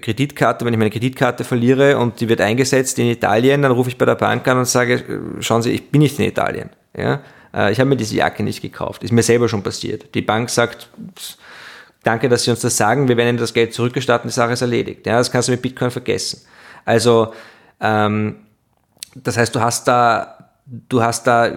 Kreditkarte, 0.00 0.64
wenn 0.64 0.73
ich 0.73 0.78
meine 0.78 0.90
Kreditkarte 0.90 1.44
verliere 1.44 1.99
und 1.99 2.21
die 2.21 2.28
wird 2.28 2.40
eingesetzt 2.40 2.99
in 2.99 3.06
Italien, 3.06 3.62
dann 3.62 3.73
rufe 3.73 3.91
ich 3.91 3.99
bei 3.99 4.06
der 4.06 4.15
Bank 4.15 4.47
an 4.49 4.58
und 4.58 4.67
sage, 4.67 5.04
schauen 5.41 5.62
Sie, 5.62 5.71
ich 5.71 5.91
bin 5.91 6.00
nicht 6.00 6.19
in 6.19 6.25
Italien. 6.25 6.71
Ja? 6.97 7.21
Äh, 7.54 7.73
ich 7.73 7.80
habe 7.80 7.88
mir 7.88 7.97
diese 7.97 8.17
Jacke 8.17 8.43
nicht 8.43 8.60
gekauft. 8.60 9.02
Ist 9.04 9.12
mir 9.12 9.23
selber 9.23 9.49
schon 9.49 9.62
passiert. 9.62 10.14
Die 10.14 10.23
Bank 10.23 10.50
sagt, 10.50 10.88
danke, 12.02 12.28
dass 12.28 12.45
Sie 12.45 12.50
uns 12.50 12.60
das 12.60 12.76
sagen, 12.76 13.08
wir 13.08 13.17
werden 13.17 13.30
Ihnen 13.30 13.38
das 13.38 13.54
Geld 13.54 13.73
zurückgestatten, 13.73 14.28
die 14.28 14.34
Sache 14.34 14.52
ist 14.52 14.62
erledigt. 14.62 15.06
Ja, 15.06 15.19
das 15.19 15.30
kannst 15.30 15.49
du 15.49 15.52
mit 15.52 15.62
Bitcoin 15.62 15.90
vergessen. 15.90 16.43
Also, 16.84 17.32
ähm, 17.80 18.36
das 19.14 19.36
heißt, 19.36 19.54
du 19.54 19.60
hast 19.60 19.86
da, 19.86 20.50
du 20.67 21.02
hast 21.02 21.26
da, 21.26 21.52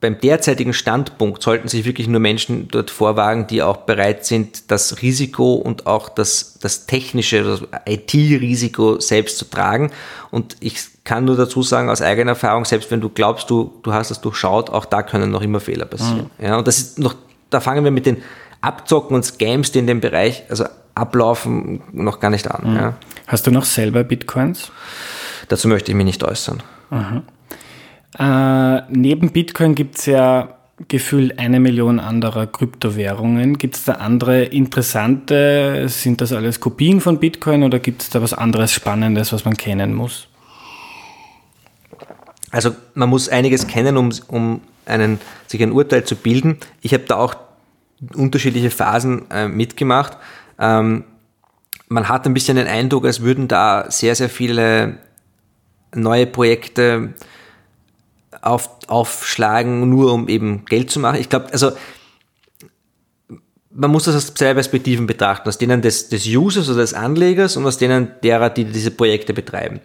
beim 0.00 0.18
derzeitigen 0.18 0.72
Standpunkt 0.72 1.42
sollten 1.42 1.68
sich 1.68 1.84
wirklich 1.84 2.08
nur 2.08 2.18
Menschen 2.18 2.66
dort 2.66 2.90
vorwagen, 2.90 3.46
die 3.46 3.62
auch 3.62 3.78
bereit 3.78 4.26
sind, 4.26 4.72
das 4.72 5.00
Risiko 5.00 5.54
und 5.54 5.86
auch 5.86 6.08
das, 6.08 6.58
das 6.60 6.86
technische, 6.86 7.44
das 7.44 7.62
IT-Risiko 7.86 8.98
selbst 8.98 9.38
zu 9.38 9.44
tragen. 9.44 9.92
Und 10.32 10.56
ich 10.58 10.80
kann 11.04 11.24
nur 11.24 11.36
dazu 11.36 11.62
sagen, 11.62 11.90
aus 11.90 12.00
eigener 12.00 12.32
Erfahrung, 12.32 12.64
selbst 12.64 12.90
wenn 12.90 13.00
du 13.00 13.08
glaubst, 13.08 13.50
du, 13.50 13.72
du 13.82 13.92
hast 13.92 14.10
das 14.10 14.20
durchschaut, 14.20 14.70
auch 14.70 14.84
da 14.84 15.02
können 15.02 15.30
noch 15.30 15.42
immer 15.42 15.60
Fehler 15.60 15.84
passieren. 15.84 16.30
Mhm. 16.38 16.44
Ja, 16.44 16.56
und 16.58 16.68
das 16.68 16.78
ist 16.78 16.98
noch, 16.98 17.14
da 17.50 17.60
fangen 17.60 17.84
wir 17.84 17.90
mit 17.90 18.06
den 18.06 18.22
Abzocken 18.60 19.16
und 19.16 19.24
Scams, 19.24 19.72
die 19.72 19.80
in 19.80 19.86
dem 19.86 20.00
Bereich 20.00 20.44
also 20.48 20.64
ablaufen, 20.94 21.82
noch 21.92 22.20
gar 22.20 22.30
nicht 22.30 22.48
an. 22.50 22.70
Mhm. 22.70 22.76
Ja. 22.76 22.94
Hast 23.26 23.46
du 23.46 23.50
noch 23.50 23.64
selber 23.64 24.04
Bitcoins? 24.04 24.70
Dazu 25.48 25.68
möchte 25.68 25.90
ich 25.90 25.96
mich 25.96 26.06
nicht 26.06 26.22
äußern. 26.22 26.62
Äh, 28.18 28.82
neben 28.90 29.32
Bitcoin 29.32 29.74
gibt 29.74 29.98
es 29.98 30.06
ja 30.06 30.56
gefühlt 30.88 31.38
eine 31.38 31.60
Million 31.60 32.00
anderer 32.00 32.46
Kryptowährungen. 32.46 33.58
Gibt 33.58 33.76
es 33.76 33.84
da 33.84 33.94
andere 33.94 34.44
interessante? 34.44 35.88
Sind 35.88 36.20
das 36.20 36.32
alles 36.32 36.60
Kopien 36.60 37.00
von 37.00 37.18
Bitcoin 37.18 37.62
oder 37.62 37.78
gibt 37.78 38.02
es 38.02 38.10
da 38.10 38.22
was 38.22 38.34
anderes 38.34 38.72
Spannendes, 38.72 39.32
was 39.32 39.44
man 39.44 39.56
kennen 39.56 39.94
muss? 39.94 40.28
Also 42.52 42.76
man 42.94 43.08
muss 43.08 43.28
einiges 43.28 43.66
kennen, 43.66 43.96
um, 43.96 44.10
um 44.28 44.60
einen, 44.84 45.18
sich 45.48 45.62
ein 45.62 45.72
Urteil 45.72 46.04
zu 46.04 46.14
bilden. 46.14 46.58
Ich 46.82 46.94
habe 46.94 47.04
da 47.04 47.16
auch 47.16 47.34
unterschiedliche 48.14 48.70
Phasen 48.70 49.30
äh, 49.30 49.48
mitgemacht. 49.48 50.18
Ähm, 50.58 51.04
man 51.88 52.08
hat 52.08 52.26
ein 52.26 52.34
bisschen 52.34 52.56
den 52.56 52.66
Eindruck, 52.66 53.06
als 53.06 53.22
würden 53.22 53.48
da 53.48 53.90
sehr, 53.90 54.14
sehr 54.14 54.28
viele 54.28 54.98
neue 55.94 56.26
Projekte 56.26 57.14
auf, 58.42 58.70
aufschlagen, 58.86 59.88
nur 59.88 60.12
um 60.12 60.28
eben 60.28 60.64
Geld 60.66 60.90
zu 60.90 61.00
machen. 61.00 61.20
Ich 61.20 61.28
glaube, 61.28 61.52
also 61.52 61.72
man 63.70 63.90
muss 63.90 64.04
das 64.04 64.16
aus 64.16 64.34
zwei 64.34 64.52
Perspektiven 64.52 65.06
betrachten, 65.06 65.48
aus 65.48 65.56
denen 65.56 65.80
des, 65.80 66.08
des 66.08 66.26
Users 66.26 66.68
oder 66.68 66.80
des 66.80 66.92
Anlegers 66.92 67.56
und 67.56 67.64
aus 67.66 67.78
denen 67.78 68.10
derer, 68.22 68.50
die 68.50 68.64
diese 68.64 68.90
Projekte 68.90 69.32
betreiben. 69.32 69.80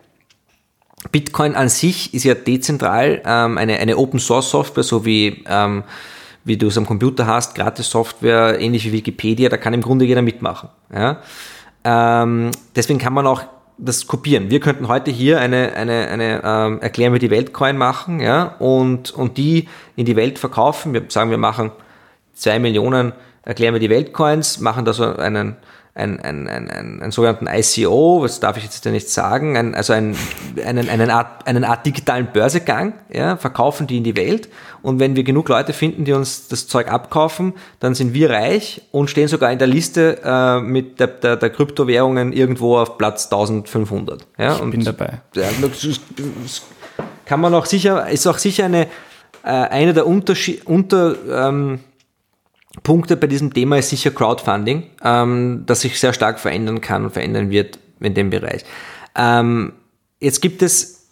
Bitcoin 1.12 1.56
an 1.56 1.70
sich 1.70 2.14
ist 2.14 2.24
ja 2.24 2.34
dezentral 2.34 3.22
ähm, 3.26 3.58
eine, 3.58 3.78
eine 3.78 3.98
Open 3.98 4.20
Source 4.20 4.50
Software, 4.50 4.84
so 4.84 5.06
wie 5.06 5.44
ähm, 5.48 5.84
wie 6.48 6.58
du 6.58 6.68
es 6.68 6.78
am 6.78 6.86
Computer 6.86 7.28
hast, 7.28 7.56
gratis 7.56 7.90
Software, 7.90 8.60
ähnlich 8.60 8.86
wie 8.86 8.94
Wikipedia, 8.94 9.50
da 9.50 9.58
kann 9.58 9.74
im 9.74 9.82
Grunde 9.82 10.06
jeder 10.06 10.22
mitmachen. 10.22 10.70
Ja? 10.94 11.22
Ähm, 11.84 12.52
deswegen 12.74 13.00
kann 13.00 13.14
man 13.14 13.28
auch 13.28 13.44
das 13.78 14.08
kopieren. 14.08 14.50
Wir 14.50 14.62
könnten 14.62 14.88
heute 14.88 15.12
hier 15.12 15.40
eine, 15.42 15.74
eine, 15.74 16.08
eine 16.08 16.42
ähm, 16.44 16.82
Erklären 16.82 17.12
wir 17.12 17.20
die 17.20 17.30
Welt-Coin 17.30 17.78
machen 17.78 18.22
ja? 18.22 18.56
und, 18.60 19.12
und 19.12 19.38
die 19.38 19.68
in 19.98 20.06
die 20.06 20.16
Welt 20.16 20.40
verkaufen. 20.40 20.94
Wir 20.94 21.04
sagen, 21.10 21.32
wir 21.32 21.38
machen 21.38 21.72
zwei 22.34 22.60
Millionen 22.60 23.12
Erklären 23.44 23.74
wir 23.74 23.80
die 23.80 23.90
Welt-Coins, 23.90 24.60
machen 24.60 24.84
da 24.84 24.92
so 24.92 25.06
einen 25.06 25.56
ein, 25.98 26.20
ein, 26.20 26.48
ein, 26.48 26.70
ein, 26.70 27.02
einen 27.02 27.12
sogenannten 27.12 27.48
ICO, 27.48 28.22
was 28.22 28.40
darf 28.40 28.58
ich 28.58 28.64
jetzt 28.64 28.86
ja 28.86 28.92
nicht 28.92 29.10
sagen, 29.10 29.58
ein, 29.58 29.74
also 29.74 29.94
ein, 29.94 30.16
einen, 30.64 30.90
einen, 30.90 31.10
Art, 31.10 31.48
einen 31.48 31.64
Art 31.64 31.86
digitalen 31.86 32.28
Börsegang, 32.32 32.94
ja, 33.12 33.36
verkaufen 33.38 33.88
die 33.88 33.98
in 33.98 34.04
die 34.04 34.16
Welt. 34.16 34.48
Und 34.84 35.00
wenn 35.00 35.16
wir 35.16 35.24
genug 35.24 35.50
Leute 35.50 35.74
finden, 35.74 36.06
die 36.06 36.14
uns 36.14 36.48
das 36.48 36.68
Zeug 36.68 36.92
abkaufen, 36.92 37.54
dann 37.80 37.96
sind 37.96 38.14
wir 38.14 38.30
reich 38.30 38.84
und 38.92 39.10
stehen 39.10 39.28
sogar 39.28 39.52
in 39.52 39.58
der 39.58 39.68
Liste 39.68 40.20
äh, 40.24 40.62
mit 40.62 41.00
der, 41.00 41.08
der, 41.08 41.36
der 41.36 41.50
Kryptowährungen 41.50 42.32
irgendwo 42.32 42.78
auf 42.78 42.98
Platz 42.98 43.26
1500. 43.26 44.28
Ja, 44.38 44.54
ich 44.54 44.62
und, 44.62 44.72
bin 44.72 44.84
dabei. 44.84 45.22
Ja, 45.36 45.46
kann 47.26 47.42
man 47.42 47.54
auch 47.56 47.66
sicher, 47.66 48.08
ist 48.08 48.28
auch 48.28 48.38
sicher 48.38 48.66
eine, 48.66 48.84
äh, 49.44 49.50
eine 49.50 49.94
der 49.94 50.06
Unterschied, 50.06 50.66
unter, 50.68 51.16
ähm, 51.30 51.80
Punkte 52.84 53.18
bei 53.18 53.28
diesem 53.28 53.54
Thema 53.54 53.78
ist 53.78 53.90
sicher 53.90 54.12
Crowdfunding, 54.12 54.84
ähm, 55.04 55.64
das 55.66 55.82
sich 55.82 56.00
sehr 56.00 56.14
stark 56.14 56.40
verändern 56.40 56.82
kann 56.82 57.06
und 57.06 57.12
verändern 57.12 57.50
wird 57.50 57.80
in 58.00 58.14
dem 58.14 58.30
Bereich. 58.30 58.64
Ähm, 59.16 59.74
jetzt 60.20 60.42
gibt 60.42 60.62
es, 60.62 61.08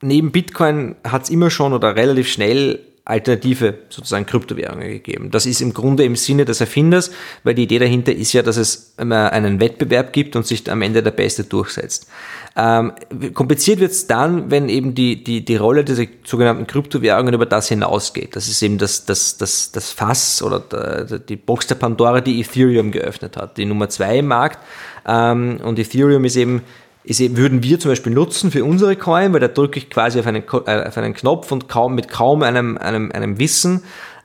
neben 0.00 0.32
Bitcoin 0.32 0.96
hat 1.04 1.24
es 1.24 1.30
immer 1.30 1.50
schon 1.50 1.72
oder 1.72 1.96
relativ 1.96 2.28
schnell 2.28 2.80
alternative 3.10 3.74
sozusagen 3.90 4.24
Kryptowährungen 4.24 4.88
gegeben. 4.88 5.30
Das 5.30 5.44
ist 5.44 5.60
im 5.60 5.74
Grunde 5.74 6.04
im 6.04 6.16
Sinne 6.16 6.44
des 6.44 6.60
Erfinders, 6.60 7.10
weil 7.44 7.54
die 7.54 7.64
Idee 7.64 7.78
dahinter 7.78 8.12
ist 8.12 8.32
ja, 8.32 8.42
dass 8.42 8.56
es 8.56 8.94
einen 8.96 9.60
Wettbewerb 9.60 10.12
gibt 10.12 10.36
und 10.36 10.46
sich 10.46 10.70
am 10.70 10.82
Ende 10.82 11.02
der 11.02 11.10
Beste 11.10 11.44
durchsetzt. 11.44 12.08
Ähm, 12.56 12.92
kompliziert 13.34 13.80
wird 13.80 13.92
es 13.92 14.06
dann, 14.06 14.50
wenn 14.50 14.68
eben 14.68 14.94
die, 14.94 15.22
die, 15.22 15.44
die 15.44 15.56
Rolle 15.56 15.84
dieser 15.84 16.04
sogenannten 16.24 16.66
Kryptowährungen 16.66 17.34
über 17.34 17.46
das 17.46 17.68
hinausgeht. 17.68 18.34
Das 18.34 18.48
ist 18.48 18.62
eben 18.62 18.78
das, 18.78 19.04
das, 19.04 19.36
das, 19.36 19.72
das 19.72 19.92
Fass 19.92 20.42
oder 20.42 20.60
der, 20.60 21.18
die 21.18 21.36
Box 21.36 21.66
der 21.66 21.76
Pandora, 21.76 22.20
die 22.20 22.40
Ethereum 22.40 22.90
geöffnet 22.90 23.36
hat. 23.36 23.56
Die 23.56 23.66
Nummer 23.66 23.88
zwei 23.88 24.18
im 24.18 24.26
Markt. 24.26 24.58
Ähm, 25.06 25.60
und 25.62 25.78
Ethereum 25.78 26.24
ist 26.24 26.36
eben 26.36 26.62
ist, 27.10 27.36
würden 27.36 27.62
wir 27.62 27.80
zum 27.80 27.90
Beispiel 27.90 28.12
nutzen 28.12 28.50
für 28.50 28.64
unsere 28.64 28.94
Coin, 28.96 29.32
weil 29.32 29.40
da 29.40 29.48
drücke 29.48 29.78
ich 29.78 29.90
quasi 29.90 30.20
auf 30.20 30.26
einen, 30.26 30.44
äh, 30.66 30.86
auf 30.86 30.96
einen 30.96 31.12
Knopf 31.12 31.50
und 31.50 31.68
kaum 31.68 31.94
mit 31.94 32.08
kaum 32.08 32.42
einem, 32.42 32.78
einem, 32.78 33.10
einem 33.12 33.38
Wissen 33.38 33.82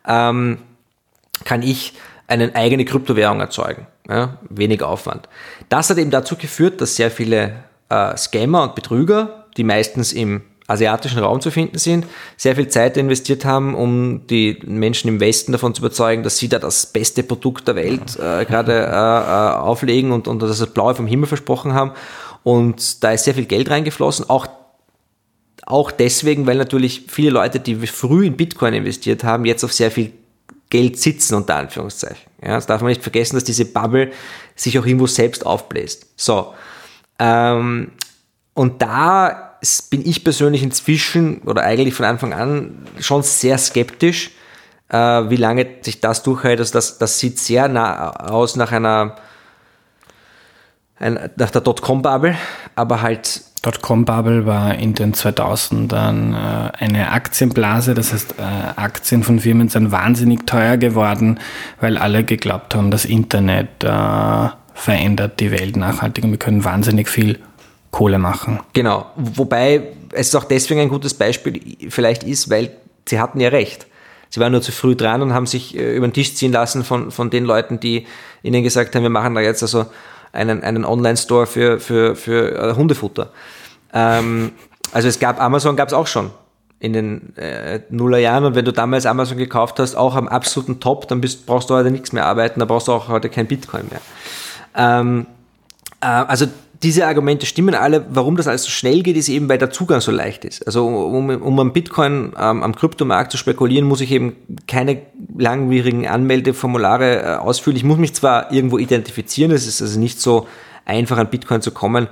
ähm, 0.08 0.60
kann 1.44 1.64
ich 1.64 1.94
eine 2.28 2.56
eigene 2.56 2.86
Kryptowährung 2.86 3.40
erzeugen. 3.40 3.88
Ja, 4.08 4.38
wenig 4.50 4.84
Aufwand. 4.84 5.28
Das 5.70 5.90
hat 5.90 5.98
eben 5.98 6.12
dazu 6.12 6.36
geführt, 6.36 6.80
dass 6.80 6.96
sehr 6.96 7.10
viele 7.10 7.64
äh, 7.90 8.16
Scammer 8.16 8.62
und 8.62 8.76
Betrüger, 8.76 9.46
die 9.58 9.64
meistens 9.64 10.14
im 10.14 10.44
asiatischen 10.68 11.20
Raum 11.20 11.42
zu 11.42 11.52
finden 11.52 11.78
sind, 11.78 12.06
sehr 12.38 12.56
viel 12.56 12.68
Zeit 12.68 12.98
investiert 12.98 13.46
haben, 13.46 13.76
um 13.76 14.26
die 14.28 14.60
Menschen 14.66 15.08
im 15.08 15.20
Westen 15.20 15.52
davon 15.52 15.74
zu 15.74 15.82
überzeugen, 15.82 16.24
dass 16.24 16.38
sie 16.38 16.50
da 16.50 16.60
das 16.60 16.88
beste 16.88 17.24
Produkt 17.24 17.68
der 17.68 17.76
Welt 17.76 18.18
äh, 18.18 18.46
gerade 18.46 18.74
äh, 18.74 18.90
äh, 18.90 19.56
auflegen 19.58 20.12
und, 20.12 20.28
und 20.28 20.42
dass 20.42 20.58
das 20.58 20.70
Blaue 20.72 20.96
vom 20.96 21.08
Himmel 21.08 21.28
versprochen 21.28 21.74
haben. 21.74 21.92
Und 22.46 23.04
da 23.04 23.12
ist 23.12 23.24
sehr 23.24 23.34
viel 23.34 23.48
Geld 23.48 23.72
reingeflossen, 23.72 24.30
auch, 24.30 24.46
auch 25.66 25.90
deswegen, 25.90 26.46
weil 26.46 26.58
natürlich 26.58 27.06
viele 27.08 27.32
Leute, 27.32 27.60
die 27.60 27.76
früh 27.88 28.28
in 28.28 28.38
Bitcoin 28.38 28.76
investiert 28.76 29.24
haben, 29.24 29.46
jetzt 29.46 29.64
auf 29.64 29.74
sehr 29.74 29.90
viel 29.90 30.12
Geld 30.70 31.00
sitzen, 31.00 31.34
unter 31.34 31.56
Anführungszeichen. 31.56 32.30
Ja, 32.44 32.50
das 32.50 32.68
darf 32.68 32.82
man 32.82 32.90
nicht 32.90 33.02
vergessen, 33.02 33.36
dass 33.36 33.46
diese 33.46 33.66
Bubble 33.66 34.12
sich 34.56 34.78
auch 34.78 34.86
irgendwo 34.86 35.08
selbst 35.08 35.44
aufbläst. 35.44 36.06
So, 36.18 36.54
ähm, 37.18 37.92
und 38.54 38.80
da 38.80 39.58
bin 39.90 40.06
ich 40.06 40.24
persönlich 40.24 40.62
inzwischen 40.62 41.40
oder 41.42 41.64
eigentlich 41.64 41.96
von 41.96 42.06
Anfang 42.06 42.32
an 42.32 42.86
schon 43.00 43.24
sehr 43.24 43.58
skeptisch, 43.58 44.30
äh, 44.90 44.98
wie 44.98 45.38
lange 45.38 45.66
sich 45.82 46.00
das 46.00 46.22
durchhält. 46.22 46.60
Also 46.60 46.74
das, 46.74 47.00
das 47.00 47.18
sieht 47.18 47.40
sehr 47.40 47.68
nah 47.70 48.12
aus 48.12 48.56
nach 48.56 48.72
einer 48.72 49.16
ein, 50.98 51.30
nach 51.36 51.52
der 51.52 51.62
Dotcom-Bubble, 51.62 52.36
aber 52.76 53.02
halt. 53.02 53.42
Dotcom-Bubble 53.62 54.46
war 54.46 54.76
in 54.76 54.94
den 54.94 55.14
2000ern 55.14 56.34
äh, 56.34 56.72
eine 56.78 57.12
Aktienblase, 57.12 57.94
das 57.94 58.14
heißt, 58.14 58.36
äh, 58.38 58.42
Aktien 58.76 59.24
von 59.24 59.40
Firmen 59.40 59.70
sind 59.70 59.92
wahnsinnig 59.92 60.46
teuer 60.46 60.78
geworden, 60.78 61.40
weil 61.82 61.98
alle 61.98 62.24
geglaubt 62.24 62.76
haben, 62.76 62.92
das 62.92 63.06
Internet 63.06 63.84
äh, 63.84 64.50
verändert 64.76 65.40
die 65.40 65.52
Welt 65.52 65.78
nachhaltig 65.78 66.24
und 66.24 66.32
wir 66.32 66.38
können 66.38 66.64
wahnsinnig 66.64 67.10
viel 67.10 67.40
Kohle 67.92 68.20
machen. 68.20 68.60
Genau, 68.74 69.08
wobei 69.16 69.94
es 70.12 70.36
auch 70.36 70.44
deswegen 70.44 70.82
ein 70.82 70.90
gutes 70.90 71.14
Beispiel 71.14 71.62
vielleicht 71.90 72.24
ist, 72.24 72.50
weil 72.50 72.72
sie 73.08 73.20
hatten 73.20 73.40
ja 73.40 73.50
recht. 73.50 73.88
Sie 74.30 74.40
waren 74.42 74.52
nur 74.52 74.62
zu 74.62 74.74
früh 74.74 74.96
dran 74.96 75.22
und 75.22 75.34
haben 75.34 75.46
sich 75.46 75.78
äh, 75.78 75.96
über 75.96 76.08
den 76.08 76.14
Tisch 76.14 76.36
ziehen 76.36 76.52
lassen 76.52 76.84
von, 76.84 77.10
von 77.10 77.30
den 77.30 77.46
Leuten, 77.46 77.80
die 77.80 78.06
ihnen 78.44 78.64
gesagt 78.64 78.96
haben, 78.96 79.04
wir 79.04 79.10
machen 79.10 79.34
da 79.34 79.42
jetzt 79.42 79.64
also 79.64 79.86
einen, 80.36 80.64
einen 80.64 80.86
Online-Store 80.86 81.48
für, 81.48 81.80
für, 81.80 82.16
für 82.16 82.52
äh, 82.56 82.76
Hundefutter. 82.76 83.30
Ähm, 83.94 84.52
also 84.92 85.08
es 85.08 85.20
gab, 85.20 85.42
Amazon 85.42 85.76
gab 85.76 85.88
es 85.88 85.94
auch 85.94 86.08
schon 86.08 86.32
in 86.80 86.94
den 86.94 87.36
äh, 87.38 87.80
Nullerjahren 87.90 88.46
und 88.46 88.56
wenn 88.56 88.66
du 88.66 88.74
damals 88.74 89.06
Amazon 89.06 89.38
gekauft 89.38 89.80
hast, 89.80 89.96
auch 89.96 90.16
am 90.16 90.28
absoluten 90.28 90.80
Top, 90.80 91.08
dann 91.08 91.22
bist, 91.22 91.46
brauchst 91.46 91.70
du 91.70 91.74
heute 91.74 91.90
nichts 91.90 92.12
mehr 92.12 92.26
arbeiten, 92.26 92.60
da 92.60 92.66
brauchst 92.66 92.88
du 92.88 92.92
auch 92.92 93.08
heute 93.08 93.30
kein 93.30 93.48
Bitcoin 93.48 93.86
mehr. 93.90 94.02
Ähm, 94.76 95.26
äh, 96.02 96.06
also 96.06 96.48
diese 96.86 97.08
Argumente 97.08 97.48
stimmen 97.48 97.74
alle. 97.74 98.06
Warum 98.12 98.38
das 98.38 98.48
alles 98.48 98.64
so 98.64 98.70
schnell 98.70 99.02
geht, 99.02 99.18
ist 99.18 99.28
eben, 99.28 99.50
weil 99.50 99.58
der 99.58 99.72
Zugang 99.72 100.02
so 100.02 100.12
leicht 100.12 100.46
ist. 100.46 100.66
Also 100.68 100.86
um, 100.86 101.30
um 101.30 101.60
am 101.60 101.74
Bitcoin 101.74 102.34
ähm, 102.40 102.62
am 102.62 102.76
Kryptomarkt 102.76 103.32
zu 103.32 103.38
spekulieren, 103.38 103.88
muss 103.88 104.02
ich 104.02 104.12
eben 104.12 104.36
keine 104.68 105.02
langwierigen 105.36 106.08
Anmeldeformulare 106.08 107.22
äh, 107.24 107.36
ausfüllen. 107.38 107.76
Ich 107.76 107.84
muss 107.84 107.98
mich 107.98 108.14
zwar 108.14 108.52
irgendwo 108.52 108.78
identifizieren, 108.78 109.52
es 109.52 109.66
ist 109.66 109.82
also 109.82 110.00
nicht 110.00 110.22
so 110.22 110.48
einfach 110.86 111.18
an 111.18 111.32
Bitcoin 111.32 111.64
zu 111.64 111.72
kommen, 111.72 112.08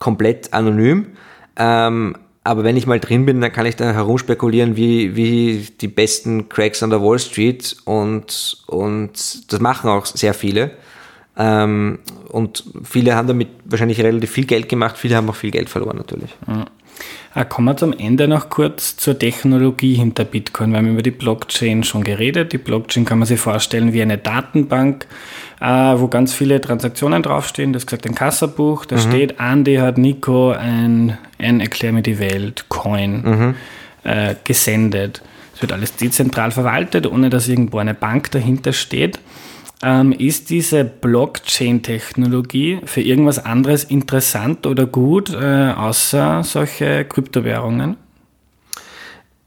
komplett 0.00 0.52
anonym. 0.52 1.12
Ähm, 1.56 2.16
aber 2.42 2.64
wenn 2.64 2.76
ich 2.76 2.88
mal 2.88 2.98
drin 2.98 3.24
bin, 3.24 3.40
dann 3.40 3.52
kann 3.52 3.66
ich 3.66 3.76
da 3.76 3.92
herumspekulieren, 3.92 4.74
wie, 4.74 5.14
wie 5.14 5.64
die 5.80 5.86
besten 5.86 6.48
Cracks 6.48 6.82
an 6.82 6.90
der 6.90 7.00
Wall 7.02 7.20
Street 7.20 7.76
und, 7.84 8.64
und 8.66 9.52
das 9.52 9.60
machen 9.60 9.90
auch 9.90 10.06
sehr 10.06 10.34
viele. 10.34 10.72
Ähm, 11.38 12.00
und 12.28 12.64
viele 12.82 13.14
haben 13.14 13.28
damit 13.28 13.48
wahrscheinlich 13.64 14.00
relativ 14.00 14.30
viel 14.30 14.44
Geld 14.44 14.68
gemacht, 14.68 14.98
viele 14.98 15.16
haben 15.16 15.30
auch 15.30 15.36
viel 15.36 15.50
Geld 15.50 15.68
verloren 15.68 15.96
natürlich. 15.96 16.34
Mhm. 16.46 16.64
Kommen 17.48 17.66
wir 17.66 17.76
zum 17.76 17.92
Ende 17.92 18.26
noch 18.26 18.48
kurz 18.48 18.96
zur 18.96 19.16
Technologie 19.16 19.94
hinter 19.94 20.24
Bitcoin. 20.24 20.72
Wir 20.72 20.78
haben 20.78 20.88
über 20.88 21.02
die 21.02 21.12
Blockchain 21.12 21.84
schon 21.84 22.02
geredet. 22.02 22.52
Die 22.52 22.58
Blockchain 22.58 23.04
kann 23.04 23.20
man 23.20 23.28
sich 23.28 23.38
vorstellen 23.38 23.92
wie 23.92 24.02
eine 24.02 24.18
Datenbank, 24.18 25.06
äh, 25.60 25.66
wo 25.66 26.08
ganz 26.08 26.34
viele 26.34 26.60
Transaktionen 26.60 27.22
draufstehen. 27.22 27.72
Das 27.72 27.82
ist 27.82 27.86
gesagt 27.86 28.06
ein 28.06 28.16
Kassabuch. 28.16 28.86
Da 28.86 28.96
mhm. 28.96 29.00
steht, 29.00 29.34
Andy 29.38 29.76
hat 29.76 29.98
Nico 29.98 30.50
ein, 30.50 31.16
ein 31.38 31.60
Erklär 31.60 31.92
mir 31.92 32.02
die 32.02 32.18
Welt 32.18 32.64
Coin 32.68 33.22
mhm. 33.22 33.54
äh, 34.02 34.34
gesendet. 34.42 35.22
Es 35.54 35.62
wird 35.62 35.72
alles 35.72 35.94
dezentral 35.94 36.50
verwaltet, 36.50 37.06
ohne 37.06 37.30
dass 37.30 37.46
irgendwo 37.46 37.78
eine 37.78 37.94
Bank 37.94 38.32
dahinter 38.32 38.72
steht. 38.72 39.20
Ähm, 39.82 40.12
ist 40.12 40.50
diese 40.50 40.84
Blockchain-Technologie 40.84 42.80
für 42.84 43.00
irgendwas 43.00 43.44
anderes 43.44 43.84
interessant 43.84 44.66
oder 44.66 44.86
gut, 44.86 45.32
äh, 45.32 45.72
außer 45.76 46.42
solche 46.42 47.04
Kryptowährungen? 47.04 47.96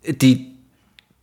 Die, 0.05 0.53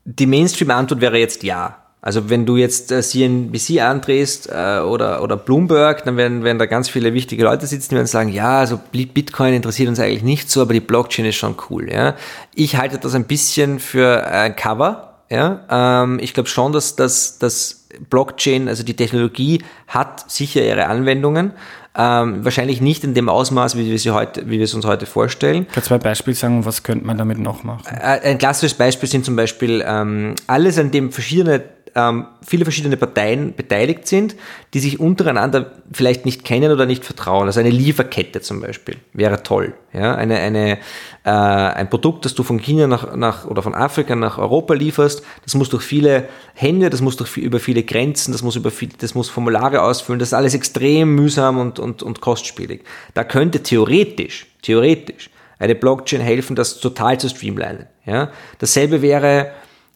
die 0.05 0.27
Mainstream-Antwort 0.27 1.01
wäre 1.01 1.19
jetzt 1.19 1.43
ja. 1.43 1.79
Also 2.01 2.31
wenn 2.31 2.47
du 2.47 2.57
jetzt 2.57 2.93
äh, 2.93 3.03
CNBC 3.03 3.81
andrehst 3.81 4.49
äh, 4.53 4.81
oder, 4.81 5.23
oder 5.23 5.37
Bloomberg, 5.37 6.05
dann 6.05 6.17
werden, 6.17 6.45
werden 6.45 6.59
da 6.59 6.67
ganz 6.67 6.89
viele 6.89 7.13
wichtige 7.13 7.45
Leute 7.45 7.67
sitzen, 7.67 7.91
die 7.91 7.97
werden 7.97 8.07
sagen, 8.07 8.29
ja, 8.29 8.59
also 8.59 8.79
Bitcoin 8.93 9.55
interessiert 9.55 9.89
uns 9.89 9.99
eigentlich 9.99 10.23
nicht 10.23 10.51
so, 10.51 10.63
aber 10.63 10.75
die 10.75 10.81
Blockchain 10.81 11.25
ist 11.25 11.37
schon 11.37 11.57
cool. 11.71 11.91
Ja? 11.91 12.15
Ich 12.55 12.77
halte 12.77 12.99
das 12.99 13.15
ein 13.15 13.25
bisschen 13.25 13.81
für 13.81 14.27
ein 14.27 14.55
Cover. 14.55 15.15
Ja? 15.29 16.05
Ähm, 16.05 16.19
ich 16.21 16.35
glaube 16.35 16.49
schon, 16.49 16.73
dass, 16.73 16.95
dass, 16.95 17.39
dass 17.39 17.78
Blockchain, 18.11 18.69
also 18.69 18.83
die 18.83 18.95
Technologie 18.95 19.63
hat 19.87 20.31
sicher 20.31 20.63
ihre 20.63 20.87
Anwendungen, 20.87 21.53
ähm, 21.97 22.45
wahrscheinlich 22.45 22.81
nicht 22.81 23.03
in 23.03 23.15
dem 23.15 23.29
Ausmaß, 23.29 23.77
wie 23.77 23.91
wir, 23.91 23.99
sie 23.99 24.11
heute, 24.11 24.49
wie 24.49 24.59
wir 24.59 24.65
es 24.65 24.75
uns 24.75 24.87
heute 24.87 25.07
vorstellen. 25.07 25.67
Kannst 25.73 25.91
du 25.91 25.95
zwei 25.95 25.99
Beispiele 25.99 26.37
sagen, 26.37 26.65
was 26.65 26.85
könnte 26.85 27.05
man 27.05 27.19
damit 27.19 27.39
noch 27.39 27.65
machen? 27.65 27.85
Äh, 27.89 28.21
ein 28.31 28.39
klassisches 28.39 28.77
Beispiel 28.77 29.09
sind 29.09 29.25
zum 29.25 29.35
Beispiel 29.35 29.85
ähm, 29.87 30.35
alles, 30.47 30.79
an 30.79 30.93
dem 30.93 31.11
verschiedene 31.11 31.63
ähm, 31.99 32.27
viele 32.47 32.65
verschiedene 32.65 32.97
Parteien 32.97 33.55
beteiligt 33.55 34.07
sind, 34.07 34.37
die 34.73 34.79
sich 34.79 35.01
untereinander 35.01 35.73
vielleicht 35.91 36.25
nicht 36.25 36.45
kennen 36.45 36.71
oder 36.71 36.87
nicht 36.87 37.05
vertrauen. 37.05 37.47
Also 37.47 37.59
eine 37.59 37.71
Lieferkette 37.71 38.41
zum 38.41 38.61
Beispiel 38.61 38.97
wäre 39.13 39.43
toll. 39.43 39.75
Ja? 39.93 40.15
Eine, 40.15 40.39
eine, 40.39 40.79
äh, 41.25 41.31
ein 41.31 41.91
Produkt, 41.91 42.25
das 42.25 42.35
du 42.35 42.45
von 42.45 42.61
China 42.61 42.87
nach, 42.87 43.17
nach, 43.17 43.47
oder 43.47 43.63
von 43.63 43.75
Afrika 43.75 44.15
nach 44.15 44.39
Europa 44.39 44.75
lieferst, 44.75 45.23
das 45.43 45.55
muss 45.55 45.69
durch 45.71 45.83
viele 45.83 46.29
Hände, 46.55 46.89
das 46.89 47.01
muss 47.01 47.17
durch, 47.17 47.37
über 47.37 47.59
viele 47.59 47.83
Grenzen, 47.83 48.31
das 48.33 48.43
muss, 48.43 48.55
über 48.55 48.71
viel, 48.71 48.91
das 48.99 49.15
muss 49.15 49.29
Formulare 49.29 49.83
ausfüllen, 49.83 50.21
das 50.21 50.29
ist 50.29 50.35
alles 50.35 50.55
extrem 50.55 51.15
mühsam 51.15 51.59
und, 51.59 51.81
und, 51.81 52.03
und 52.03 52.21
kostspielig. 52.21 52.85
Da 53.15 53.25
könnte 53.25 53.63
theoretisch, 53.63 54.47
theoretisch 54.63 55.31
eine 55.59 55.75
Blockchain 55.75 56.21
helfen, 56.21 56.55
das 56.55 56.79
total 56.79 57.19
zu 57.19 57.29
streamlinen. 57.29 57.87
Ja? 58.07 58.31
Dasselbe 58.59 59.03
wäre 59.03 59.51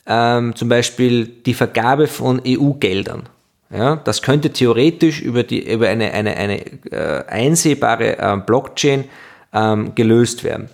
ähm, 0.06 0.54
zum 0.56 0.68
Beispiel 0.68 1.26
die 1.26 1.54
Vergabe 1.54 2.06
von 2.06 2.42
EU-Geldern. 2.46 3.28
Ja, 3.70 3.96
das 3.96 4.20
könnte 4.20 4.52
theoretisch 4.52 5.22
über, 5.22 5.44
die, 5.44 5.72
über 5.72 5.88
eine, 5.88 6.12
eine, 6.12 6.36
eine 6.36 6.60
äh, 6.90 7.24
einsehbare 7.26 8.18
äh, 8.18 8.36
Blockchain 8.36 9.04
ähm, 9.52 9.94
gelöst 9.94 10.44
werden. 10.44 10.68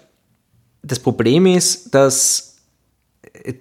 Das 0.82 0.98
Problem 0.98 1.46
ist, 1.46 1.94
dass 1.94 2.56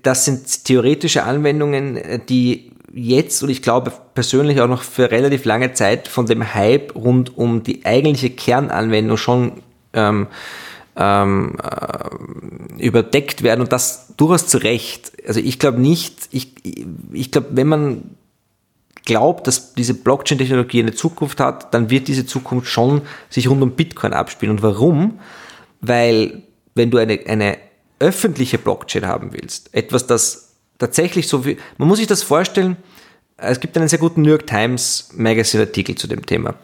das 0.01 0.25
sind 0.25 0.65
theoretische 0.65 1.23
Anwendungen, 1.23 1.99
die 2.30 2.71
jetzt 2.93 3.43
und 3.43 3.49
ich 3.49 3.62
glaube 3.62 3.91
persönlich 4.15 4.60
auch 4.60 4.67
noch 4.67 4.82
für 4.82 5.12
relativ 5.12 5.45
lange 5.45 5.73
Zeit 5.73 6.08
von 6.08 6.25
dem 6.25 6.53
Hype 6.53 6.95
rund 6.95 7.38
um 7.38 7.63
die 7.63 7.86
eigentliche 7.86 8.32
Kernanwendung 8.32 9.17
schon 9.17 9.62
ähm, 9.93 10.27
ähm, 10.97 11.55
äh, 11.62 12.83
überdeckt 12.83 13.43
werden 13.43 13.62
und 13.62 13.71
das 13.71 14.13
durchaus 14.17 14.47
zu 14.47 14.57
Recht. 14.57 15.12
Also 15.27 15.39
ich 15.39 15.60
glaube 15.60 15.79
nicht, 15.79 16.29
ich, 16.31 16.53
ich 17.13 17.31
glaube, 17.31 17.49
wenn 17.51 17.67
man 17.67 18.03
glaubt, 19.05 19.47
dass 19.47 19.73
diese 19.73 19.93
Blockchain-Technologie 19.93 20.81
eine 20.81 20.93
Zukunft 20.93 21.39
hat, 21.39 21.73
dann 21.73 21.89
wird 21.89 22.07
diese 22.07 22.25
Zukunft 22.25 22.67
schon 22.67 23.03
sich 23.29 23.49
rund 23.49 23.62
um 23.62 23.71
Bitcoin 23.71 24.13
abspielen. 24.13 24.57
Und 24.57 24.63
warum? 24.63 25.19
Weil 25.79 26.43
wenn 26.75 26.91
du 26.91 26.97
eine, 26.97 27.19
eine 27.27 27.57
öffentliche 27.99 28.57
Blockchain 28.57 29.05
haben 29.05 29.31
willst, 29.31 29.73
etwas, 29.73 30.07
das 30.07 30.55
tatsächlich 30.77 31.27
so 31.27 31.45
wie, 31.45 31.57
man 31.77 31.88
muss 31.88 31.99
sich 31.99 32.07
das 32.07 32.23
vorstellen, 32.23 32.75
es 33.38 33.60
gibt 33.60 33.77
einen 33.77 33.88
sehr 33.88 33.99
guten 33.99 34.23
New 34.23 34.29
York 34.29 34.47
Times 34.47 35.10
Magazine 35.15 35.63
Artikel 35.63 35.95
zu 35.95 36.07
dem 36.07 36.25
Thema. 36.25 36.55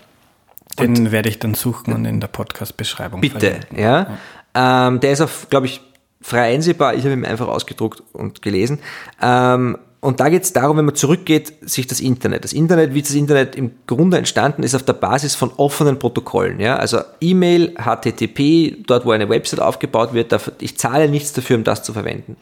Den 0.79 0.97
und, 0.97 1.11
werde 1.11 1.29
ich 1.29 1.39
dann 1.39 1.53
suchen 1.53 1.93
und 1.93 2.05
in 2.05 2.19
der 2.19 2.27
Podcast-Beschreibung 2.27 3.21
Bitte, 3.21 3.59
ja. 3.75 4.07
ja. 4.55 4.87
Ähm, 4.87 4.99
der 4.99 5.11
ist 5.11 5.21
auf, 5.21 5.47
glaube 5.49 5.67
ich, 5.67 5.81
frei 6.21 6.53
einsehbar. 6.53 6.95
Ich 6.95 7.03
habe 7.03 7.13
ihn 7.13 7.25
einfach 7.25 7.47
ausgedruckt 7.47 8.01
und 8.13 8.41
gelesen. 8.41 8.79
Ähm, 9.21 9.77
und 9.99 10.19
da 10.19 10.27
geht 10.27 10.43
es 10.43 10.51
darum, 10.51 10.77
wenn 10.77 10.85
man 10.85 10.95
zurückgeht, 10.95 11.53
sich 11.61 11.87
das 11.87 12.01
Internet. 12.01 12.43
Das 12.43 12.51
Internet, 12.51 12.93
wie 12.93 13.01
das 13.01 13.13
Internet 13.13 13.55
im 13.55 13.71
Grunde 13.87 14.17
entstanden 14.17 14.63
ist, 14.63 14.75
auf 14.75 14.83
der 14.83 14.93
Basis 14.93 15.33
von 15.33 15.51
offenen 15.55 15.97
Protokollen. 15.97 16.59
Ja? 16.59 16.75
Also 16.75 16.99
E-Mail, 17.21 17.75
HTTP, 17.75 18.83
dort 18.85 19.05
wo 19.05 19.11
eine 19.11 19.29
Website 19.29 19.61
aufgebaut 19.61 20.13
wird, 20.13 20.35
ich 20.59 20.77
zahle 20.77 21.07
nichts 21.07 21.31
dafür, 21.31 21.55
um 21.55 21.63
das 21.63 21.83
zu 21.83 21.93
verwenden. 21.93 22.35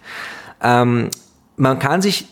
Ähm, 0.64 1.10
man 1.56 1.78
kann 1.78 2.02
sich 2.02 2.26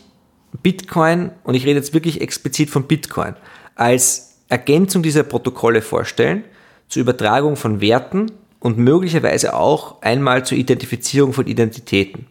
Bitcoin, 0.62 1.30
und 1.44 1.54
ich 1.54 1.64
rede 1.64 1.78
jetzt 1.78 1.94
wirklich 1.94 2.20
explizit 2.20 2.70
von 2.70 2.88
Bitcoin, 2.88 3.34
als 3.76 4.29
Ergänzung 4.50 5.02
dieser 5.02 5.22
Protokolle 5.22 5.80
vorstellen, 5.80 6.44
zur 6.88 7.00
Übertragung 7.00 7.56
von 7.56 7.80
Werten 7.80 8.32
und 8.58 8.76
möglicherweise 8.76 9.54
auch 9.54 10.02
einmal 10.02 10.44
zur 10.44 10.58
Identifizierung 10.58 11.32
von 11.32 11.46
Identitäten. 11.46 12.26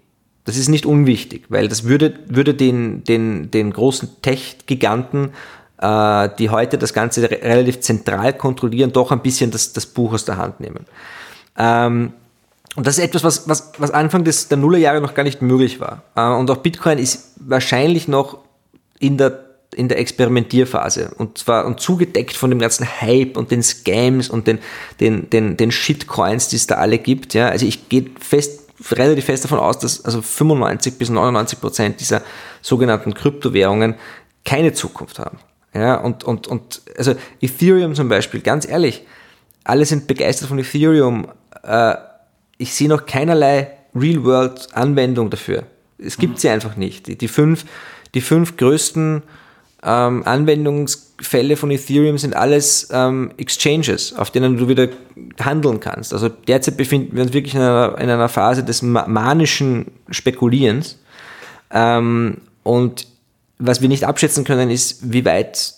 Das 0.45 0.57
ist 0.57 0.67
nicht 0.67 0.85
unwichtig, 0.85 1.45
weil 1.49 1.67
das 1.67 1.85
würde, 1.85 2.13
würde 2.27 2.53
den, 2.53 3.03
den, 3.03 3.51
den 3.51 3.71
großen 3.71 4.21
Tech-Giganten, 4.21 5.31
äh, 5.79 6.29
die 6.37 6.49
heute 6.49 6.77
das 6.77 6.93
Ganze 6.93 7.23
re 7.23 7.39
relativ 7.41 7.79
zentral 7.81 8.33
kontrollieren, 8.33 8.91
doch 8.91 9.11
ein 9.11 9.21
bisschen 9.21 9.51
das, 9.51 9.73
das 9.73 9.85
Buch 9.85 10.13
aus 10.13 10.25
der 10.25 10.37
Hand 10.37 10.59
nehmen. 10.59 10.85
Ähm, 11.57 12.13
und 12.75 12.85
das 12.85 12.97
ist 12.97 13.03
etwas, 13.03 13.23
was, 13.23 13.49
was, 13.49 13.71
was 13.77 13.91
Anfang 13.91 14.23
des, 14.23 14.47
der 14.47 14.57
Nullerjahre 14.57 15.01
noch 15.01 15.13
gar 15.13 15.23
nicht 15.23 15.41
möglich 15.41 15.79
war. 15.79 16.03
Äh, 16.15 16.27
und 16.27 16.49
auch 16.51 16.57
Bitcoin 16.57 16.97
ist 16.97 17.33
wahrscheinlich 17.37 18.07
noch 18.07 18.39
in 18.99 19.17
der, 19.17 19.48
in 19.75 19.87
der 19.87 19.99
Experimentierphase 19.99 21.11
und 21.17 21.37
zwar 21.37 21.65
und 21.65 21.79
zugedeckt 21.79 22.35
von 22.35 22.49
dem 22.49 22.59
ganzen 22.59 22.87
Hype 23.01 23.37
und 23.37 23.51
den 23.51 23.61
Scams 23.61 24.29
und 24.29 24.47
den, 24.47 24.59
den, 24.99 25.29
den, 25.29 25.57
den 25.57 25.71
Shitcoins, 25.71 26.47
die 26.47 26.55
es 26.55 26.67
da 26.67 26.75
alle 26.75 26.97
gibt. 26.97 27.33
Ja? 27.33 27.49
Also 27.49 27.65
ich 27.65 27.87
gehe 27.87 28.05
fest 28.19 28.61
relativ 28.91 29.25
fest 29.25 29.43
davon 29.43 29.59
aus, 29.59 29.79
dass 29.79 30.05
also 30.05 30.21
95 30.21 30.97
bis 30.97 31.09
99 31.09 31.59
Prozent 31.59 31.99
dieser 31.99 32.21
sogenannten 32.61 33.13
Kryptowährungen 33.13 33.95
keine 34.45 34.73
Zukunft 34.73 35.19
haben. 35.19 35.39
Ja, 35.73 35.95
und, 35.95 36.23
und, 36.23 36.47
und 36.47 36.81
also 36.97 37.13
Ethereum 37.41 37.93
zum 37.93 38.09
Beispiel, 38.09 38.41
ganz 38.41 38.67
ehrlich, 38.67 39.05
alle 39.63 39.85
sind 39.85 40.07
begeistert 40.07 40.49
von 40.49 40.57
Ethereum. 40.57 41.27
Äh, 41.63 41.95
ich 42.57 42.73
sehe 42.73 42.89
noch 42.89 43.05
keinerlei 43.05 43.71
Real-World-Anwendung 43.93 45.29
dafür. 45.29 45.63
Es 45.99 46.17
gibt 46.17 46.39
sie 46.39 46.49
einfach 46.49 46.75
nicht. 46.75 47.07
Die, 47.07 47.17
die, 47.17 47.27
fünf, 47.27 47.65
die 48.15 48.21
fünf 48.21 48.57
größten 48.57 49.21
ähm, 49.81 50.23
Anwendungsfälle 50.25 51.55
von 51.55 51.71
Ethereum 51.71 52.17
sind 52.17 52.35
alles 52.35 52.89
ähm, 52.91 53.31
Exchanges, 53.37 54.13
auf 54.13 54.31
denen 54.31 54.57
du 54.57 54.67
wieder 54.67 54.89
handeln 55.39 55.79
kannst. 55.79 56.13
Also 56.13 56.29
derzeit 56.29 56.75
befinden 56.75 57.15
wir 57.15 57.23
uns 57.23 57.33
wirklich 57.33 57.55
in 57.55 57.61
einer, 57.61 57.97
in 57.97 58.09
einer 58.09 58.29
Phase 58.29 58.63
des 58.63 58.81
manischen 58.81 59.91
Spekulierens. 60.09 60.97
Ähm, 61.71 62.39
und 62.63 63.07
was 63.57 63.81
wir 63.81 63.87
nicht 63.87 64.03
abschätzen 64.05 64.43
können, 64.43 64.69
ist, 64.69 65.11
wie 65.13 65.23
weit 65.25 65.73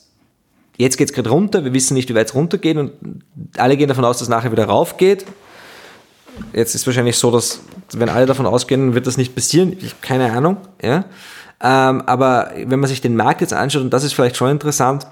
jetzt 0.78 0.98
geht 0.98 1.10
es 1.10 1.14
gerade 1.14 1.30
runter, 1.30 1.64
wir 1.64 1.74
wissen 1.74 1.94
nicht, 1.94 2.10
wie 2.10 2.16
weit 2.16 2.28
es 2.28 2.36
runtergeht 2.36 2.78
und 2.78 2.92
alle 3.58 3.78
gehen 3.78 3.88
davon 3.88 4.06
aus, 4.06 4.18
dass 4.18 4.24
es 4.24 4.30
nachher 4.30 4.52
wieder 4.52 4.66
raufgeht. 4.66 5.26
Jetzt 6.54 6.74
ist 6.74 6.88
wahrscheinlich 6.88 7.18
so, 7.18 7.30
dass 7.30 7.60
wenn 7.94 8.10
alle 8.10 8.26
davon 8.26 8.46
ausgehen, 8.46 8.96
wird 8.96 9.06
das 9.06 9.18
nicht 9.18 9.36
passieren. 9.36 9.74
Ich 9.74 9.92
habe 9.92 9.96
keine 10.02 10.32
Ahnung. 10.32 10.58
Ja? 10.82 11.06
Ähm, 11.64 12.02
aber 12.06 12.52
wenn 12.56 12.80
man 12.80 12.88
sich 12.88 13.02
den 13.02 13.16
Markt 13.16 13.42
jetzt 13.42 13.54
anschaut, 13.54 13.84
und 13.84 13.92
das 13.92 14.04
ist 14.04 14.14
vielleicht 14.14 14.38
schon 14.38 14.50
interessant, 14.50 15.08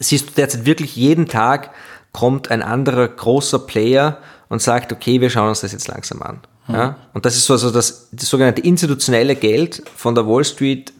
siehst 0.00 0.30
du 0.30 0.32
derzeit 0.34 0.66
wirklich 0.66 0.96
jeden 0.96 1.26
Tag 1.26 1.70
kommt 2.12 2.50
ein 2.50 2.62
anderer 2.62 3.08
großer 3.08 3.60
Player 3.60 4.18
und 4.48 4.62
sagt, 4.62 4.92
okay, 4.92 5.20
wir 5.20 5.30
schauen 5.30 5.48
uns 5.48 5.60
das 5.60 5.72
jetzt 5.72 5.88
langsam 5.88 6.22
an. 6.22 6.40
Mhm. 6.66 6.74
Ja? 6.74 6.96
Und 7.14 7.24
das 7.24 7.36
ist 7.36 7.46
so 7.46 7.54
also 7.54 7.70
das, 7.70 8.08
das 8.12 8.28
sogenannte 8.28 8.62
institutionelle 8.62 9.36
Geld 9.36 9.82
von 9.96 10.14
der 10.14 10.26
Wall 10.26 10.44
Street, 10.44 10.92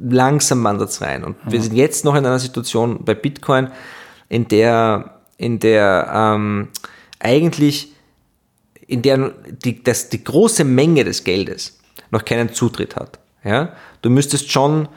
langsam 0.00 0.62
wandert 0.64 0.90
es 0.90 1.00
rein. 1.00 1.24
Und 1.24 1.44
mhm. 1.44 1.52
wir 1.52 1.62
sind 1.62 1.74
jetzt 1.74 2.04
noch 2.04 2.14
in 2.14 2.24
einer 2.24 2.38
Situation 2.38 3.04
bei 3.04 3.14
Bitcoin, 3.14 3.70
in 4.28 4.48
der, 4.48 5.20
in 5.36 5.58
der 5.58 6.10
ähm, 6.14 6.68
eigentlich, 7.18 7.92
in 8.86 9.02
der 9.02 9.32
die, 9.64 9.82
das, 9.82 10.08
die 10.08 10.22
große 10.22 10.64
Menge 10.64 11.04
des 11.04 11.24
Geldes 11.24 11.78
noch 12.10 12.24
keinen 12.24 12.52
Zutritt 12.52 12.96
hat. 12.96 13.18
Ja? 13.44 13.72
Du 14.02 14.10
müsstest 14.10 14.50
schon 14.50 14.88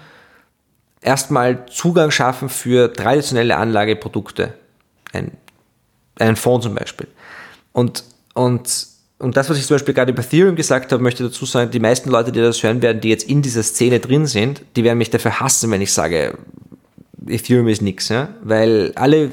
erstmal 1.01 1.65
Zugang 1.67 2.11
schaffen 2.11 2.49
für 2.49 2.91
traditionelle 2.91 3.57
Anlageprodukte. 3.57 4.53
Ein, 5.13 5.31
einen 6.19 6.35
Fonds 6.35 6.65
zum 6.65 6.75
Beispiel. 6.75 7.07
Und, 7.71 8.03
und, 8.33 8.87
und 9.19 9.37
das, 9.37 9.49
was 9.49 9.57
ich 9.57 9.65
zum 9.65 9.75
Beispiel 9.75 9.93
gerade 9.93 10.11
über 10.11 10.23
Ethereum 10.23 10.55
gesagt 10.55 10.91
habe, 10.91 11.01
möchte 11.03 11.23
dazu 11.23 11.45
sagen, 11.45 11.71
die 11.71 11.79
meisten 11.79 12.09
Leute, 12.09 12.31
die 12.31 12.39
das 12.39 12.63
hören 12.63 12.81
werden, 12.81 13.01
die 13.01 13.09
jetzt 13.09 13.29
in 13.29 13.41
dieser 13.41 13.63
Szene 13.63 13.99
drin 13.99 14.25
sind, 14.25 14.61
die 14.75 14.83
werden 14.83 14.97
mich 14.97 15.09
dafür 15.09 15.39
hassen, 15.39 15.71
wenn 15.71 15.81
ich 15.81 15.93
sage, 15.93 16.37
Ethereum 17.27 17.67
ist 17.67 17.81
nichts. 17.81 18.09
Ja? 18.09 18.29
Weil 18.41 18.91
alle, 18.95 19.31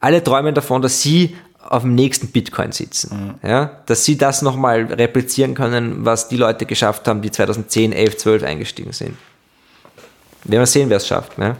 alle 0.00 0.22
träumen 0.22 0.54
davon, 0.54 0.82
dass 0.82 1.02
sie 1.02 1.36
auf 1.68 1.82
dem 1.82 1.94
nächsten 1.94 2.28
Bitcoin 2.28 2.72
sitzen. 2.72 3.38
Mhm. 3.42 3.48
Ja, 3.48 3.70
dass 3.86 4.04
sie 4.04 4.16
das 4.16 4.42
nochmal 4.42 4.84
replizieren 4.84 5.54
können, 5.54 6.04
was 6.04 6.28
die 6.28 6.36
Leute 6.36 6.66
geschafft 6.66 7.06
haben, 7.06 7.22
die 7.22 7.30
2010, 7.30 7.92
11, 7.92 8.16
12 8.16 8.42
eingestiegen 8.42 8.92
sind. 8.92 9.16
Werden 10.44 10.62
wir 10.62 10.66
sehen, 10.66 10.88
wer 10.88 10.96
es 10.96 11.06
schafft. 11.06 11.36
Ne? 11.38 11.56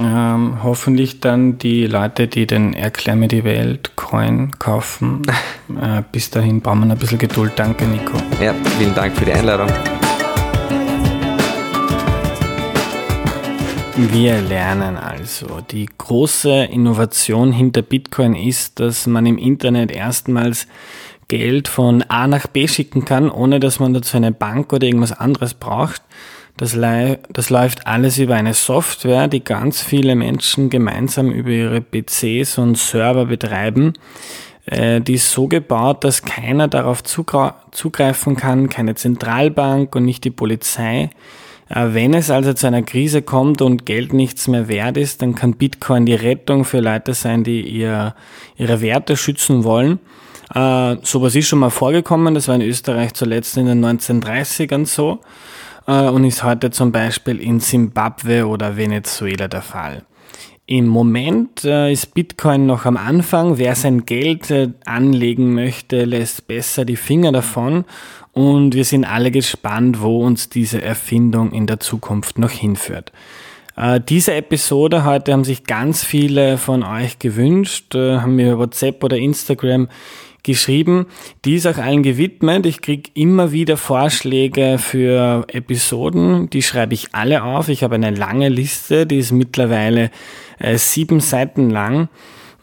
Ähm, 0.00 0.58
hoffentlich 0.62 1.20
dann 1.20 1.58
die 1.58 1.86
Leute, 1.86 2.26
die 2.26 2.46
den 2.46 2.72
Erklär 2.72 3.14
die 3.16 3.44
Welt 3.44 3.94
Coin 3.96 4.50
kaufen. 4.58 5.22
äh, 5.80 6.02
bis 6.10 6.30
dahin 6.30 6.60
brauchen 6.60 6.86
wir 6.86 6.92
ein 6.92 6.98
bisschen 6.98 7.18
Geduld. 7.18 7.52
Danke, 7.56 7.84
Nico. 7.84 8.16
Ja, 8.40 8.54
vielen 8.78 8.94
Dank 8.94 9.16
für 9.16 9.26
die 9.26 9.32
Einladung. 9.32 9.68
Wir 13.94 14.40
lernen 14.40 14.96
also, 14.96 15.60
die 15.70 15.86
große 15.98 16.64
Innovation 16.64 17.52
hinter 17.52 17.82
Bitcoin 17.82 18.34
ist, 18.34 18.80
dass 18.80 19.06
man 19.06 19.26
im 19.26 19.36
Internet 19.36 19.92
erstmals 19.92 20.66
Geld 21.28 21.68
von 21.68 22.02
A 22.08 22.26
nach 22.26 22.46
B 22.46 22.66
schicken 22.68 23.04
kann, 23.04 23.30
ohne 23.30 23.60
dass 23.60 23.80
man 23.80 23.92
dazu 23.92 24.16
eine 24.16 24.32
Bank 24.32 24.72
oder 24.72 24.86
irgendwas 24.86 25.12
anderes 25.12 25.52
braucht. 25.52 26.00
Das, 26.56 26.72
das 26.72 27.50
läuft 27.50 27.86
alles 27.86 28.18
über 28.18 28.34
eine 28.34 28.54
Software, 28.54 29.28
die 29.28 29.44
ganz 29.44 29.82
viele 29.82 30.14
Menschen 30.14 30.70
gemeinsam 30.70 31.30
über 31.30 31.50
ihre 31.50 31.82
PCs 31.82 32.56
und 32.56 32.78
Server 32.78 33.26
betreiben. 33.26 33.92
Äh, 34.64 35.02
die 35.02 35.14
ist 35.14 35.30
so 35.30 35.48
gebaut, 35.48 36.04
dass 36.04 36.22
keiner 36.22 36.66
darauf 36.68 37.02
zugreifen 37.02 38.36
kann, 38.36 38.68
keine 38.70 38.94
Zentralbank 38.94 39.94
und 39.94 40.06
nicht 40.06 40.24
die 40.24 40.30
Polizei. 40.30 41.10
Äh, 41.72 41.94
wenn 41.94 42.14
es 42.14 42.30
also 42.30 42.52
zu 42.52 42.66
einer 42.66 42.82
Krise 42.82 43.22
kommt 43.22 43.62
und 43.62 43.86
Geld 43.86 44.12
nichts 44.12 44.46
mehr 44.46 44.68
wert 44.68 44.96
ist, 44.96 45.22
dann 45.22 45.34
kann 45.34 45.54
Bitcoin 45.54 46.06
die 46.06 46.14
Rettung 46.14 46.64
für 46.64 46.80
Leute 46.80 47.14
sein, 47.14 47.44
die 47.44 47.62
ihr, 47.62 48.14
ihre 48.56 48.80
Werte 48.80 49.16
schützen 49.16 49.64
wollen. 49.64 49.98
Äh, 50.54 50.96
sowas 51.02 51.34
ist 51.34 51.48
schon 51.48 51.60
mal 51.60 51.70
vorgekommen, 51.70 52.34
das 52.34 52.48
war 52.48 52.54
in 52.54 52.62
Österreich 52.62 53.14
zuletzt 53.14 53.56
in 53.56 53.66
den 53.66 53.84
1930ern 53.84 54.84
so 54.84 55.20
äh, 55.86 56.08
und 56.08 56.24
ist 56.24 56.44
heute 56.44 56.70
zum 56.70 56.92
Beispiel 56.92 57.40
in 57.40 57.58
Simbabwe 57.60 58.46
oder 58.46 58.76
Venezuela 58.76 59.48
der 59.48 59.62
Fall. 59.62 60.02
Im 60.66 60.86
Moment 60.86 61.64
äh, 61.64 61.92
ist 61.92 62.14
Bitcoin 62.14 62.66
noch 62.66 62.84
am 62.84 62.96
Anfang. 62.96 63.58
Wer 63.58 63.74
sein 63.74 64.06
Geld 64.06 64.50
äh, 64.50 64.68
anlegen 64.84 65.54
möchte, 65.54 66.04
lässt 66.04 66.46
besser 66.46 66.84
die 66.84 66.96
Finger 66.96 67.32
davon 67.32 67.84
und 68.32 68.74
wir 68.74 68.84
sind 68.84 69.04
alle 69.04 69.32
gespannt, 69.32 70.00
wo 70.00 70.24
uns 70.24 70.48
diese 70.48 70.80
Erfindung 70.80 71.52
in 71.52 71.66
der 71.66 71.80
Zukunft 71.80 72.38
noch 72.38 72.50
hinführt. 72.50 73.12
Äh, 73.76 74.00
diese 74.00 74.34
Episode 74.34 75.04
heute 75.04 75.32
haben 75.32 75.44
sich 75.44 75.64
ganz 75.64 76.04
viele 76.04 76.58
von 76.58 76.84
euch 76.84 77.18
gewünscht, 77.18 77.96
äh, 77.96 78.18
haben 78.18 78.36
mir 78.36 78.52
über 78.52 78.60
WhatsApp 78.60 79.02
oder 79.02 79.16
Instagram 79.16 79.88
geschrieben. 80.42 81.06
Die 81.44 81.54
ist 81.54 81.66
auch 81.66 81.78
allen 81.78 82.02
gewidmet. 82.02 82.66
Ich 82.66 82.80
kriege 82.80 83.10
immer 83.14 83.52
wieder 83.52 83.76
Vorschläge 83.76 84.78
für 84.78 85.44
Episoden. 85.48 86.50
Die 86.50 86.62
schreibe 86.62 86.94
ich 86.94 87.14
alle 87.14 87.44
auf. 87.44 87.68
Ich 87.68 87.82
habe 87.82 87.94
eine 87.94 88.10
lange 88.10 88.48
Liste, 88.48 89.06
die 89.06 89.18
ist 89.18 89.32
mittlerweile 89.32 90.10
äh, 90.62 90.78
sieben 90.78 91.20
Seiten 91.20 91.68
lang. 91.70 92.08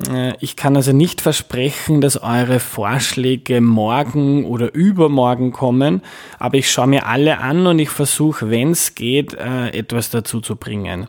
Äh, 0.09 0.33
ich 0.39 0.55
kann 0.55 0.75
also 0.75 0.93
nicht 0.93 1.21
versprechen, 1.21 2.01
dass 2.01 2.21
eure 2.21 2.59
Vorschläge 2.59 3.61
morgen 3.61 4.45
oder 4.45 4.73
übermorgen 4.73 5.51
kommen, 5.51 6.01
aber 6.39 6.57
ich 6.57 6.71
schaue 6.71 6.87
mir 6.87 7.05
alle 7.05 7.39
an 7.39 7.67
und 7.67 7.79
ich 7.79 7.89
versuche, 7.89 8.49
wenn 8.49 8.71
es 8.71 8.95
geht, 8.95 9.33
äh, 9.33 9.69
etwas 9.69 10.09
dazu 10.09 10.41
zu 10.41 10.55
bringen. 10.55 11.07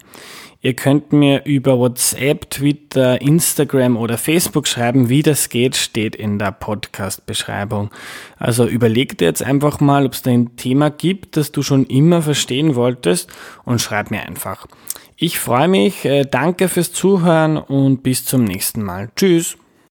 Ihr 0.62 0.74
könnt 0.74 1.14
mir 1.14 1.46
über 1.46 1.78
WhatsApp, 1.78 2.50
Twitter, 2.50 3.22
Instagram 3.22 3.96
oder 3.96 4.18
Facebook 4.18 4.68
schreiben. 4.68 5.08
Wie 5.08 5.22
das 5.22 5.48
geht, 5.48 5.74
steht 5.74 6.14
in 6.14 6.38
der 6.38 6.52
Podcast-Beschreibung. 6.52 7.90
Also 8.36 8.66
überleg 8.66 9.16
dir 9.16 9.24
jetzt 9.24 9.42
einfach 9.42 9.80
mal, 9.80 10.04
ob 10.04 10.12
es 10.12 10.20
da 10.20 10.30
ein 10.30 10.56
Thema 10.56 10.90
gibt, 10.90 11.38
das 11.38 11.50
du 11.50 11.62
schon 11.62 11.86
immer 11.86 12.20
verstehen 12.20 12.74
wolltest 12.74 13.30
und 13.64 13.80
schreib 13.80 14.10
mir 14.10 14.20
einfach. 14.20 14.66
Ich 15.22 15.38
freue 15.38 15.68
mich, 15.68 16.06
äh, 16.06 16.24
danke 16.24 16.66
fürs 16.68 16.92
Zuhören 16.92 17.58
und 17.58 18.02
bis 18.02 18.24
zum 18.24 18.44
nächsten 18.44 18.82
Mal. 18.82 19.10
Tschüss. 19.16 19.58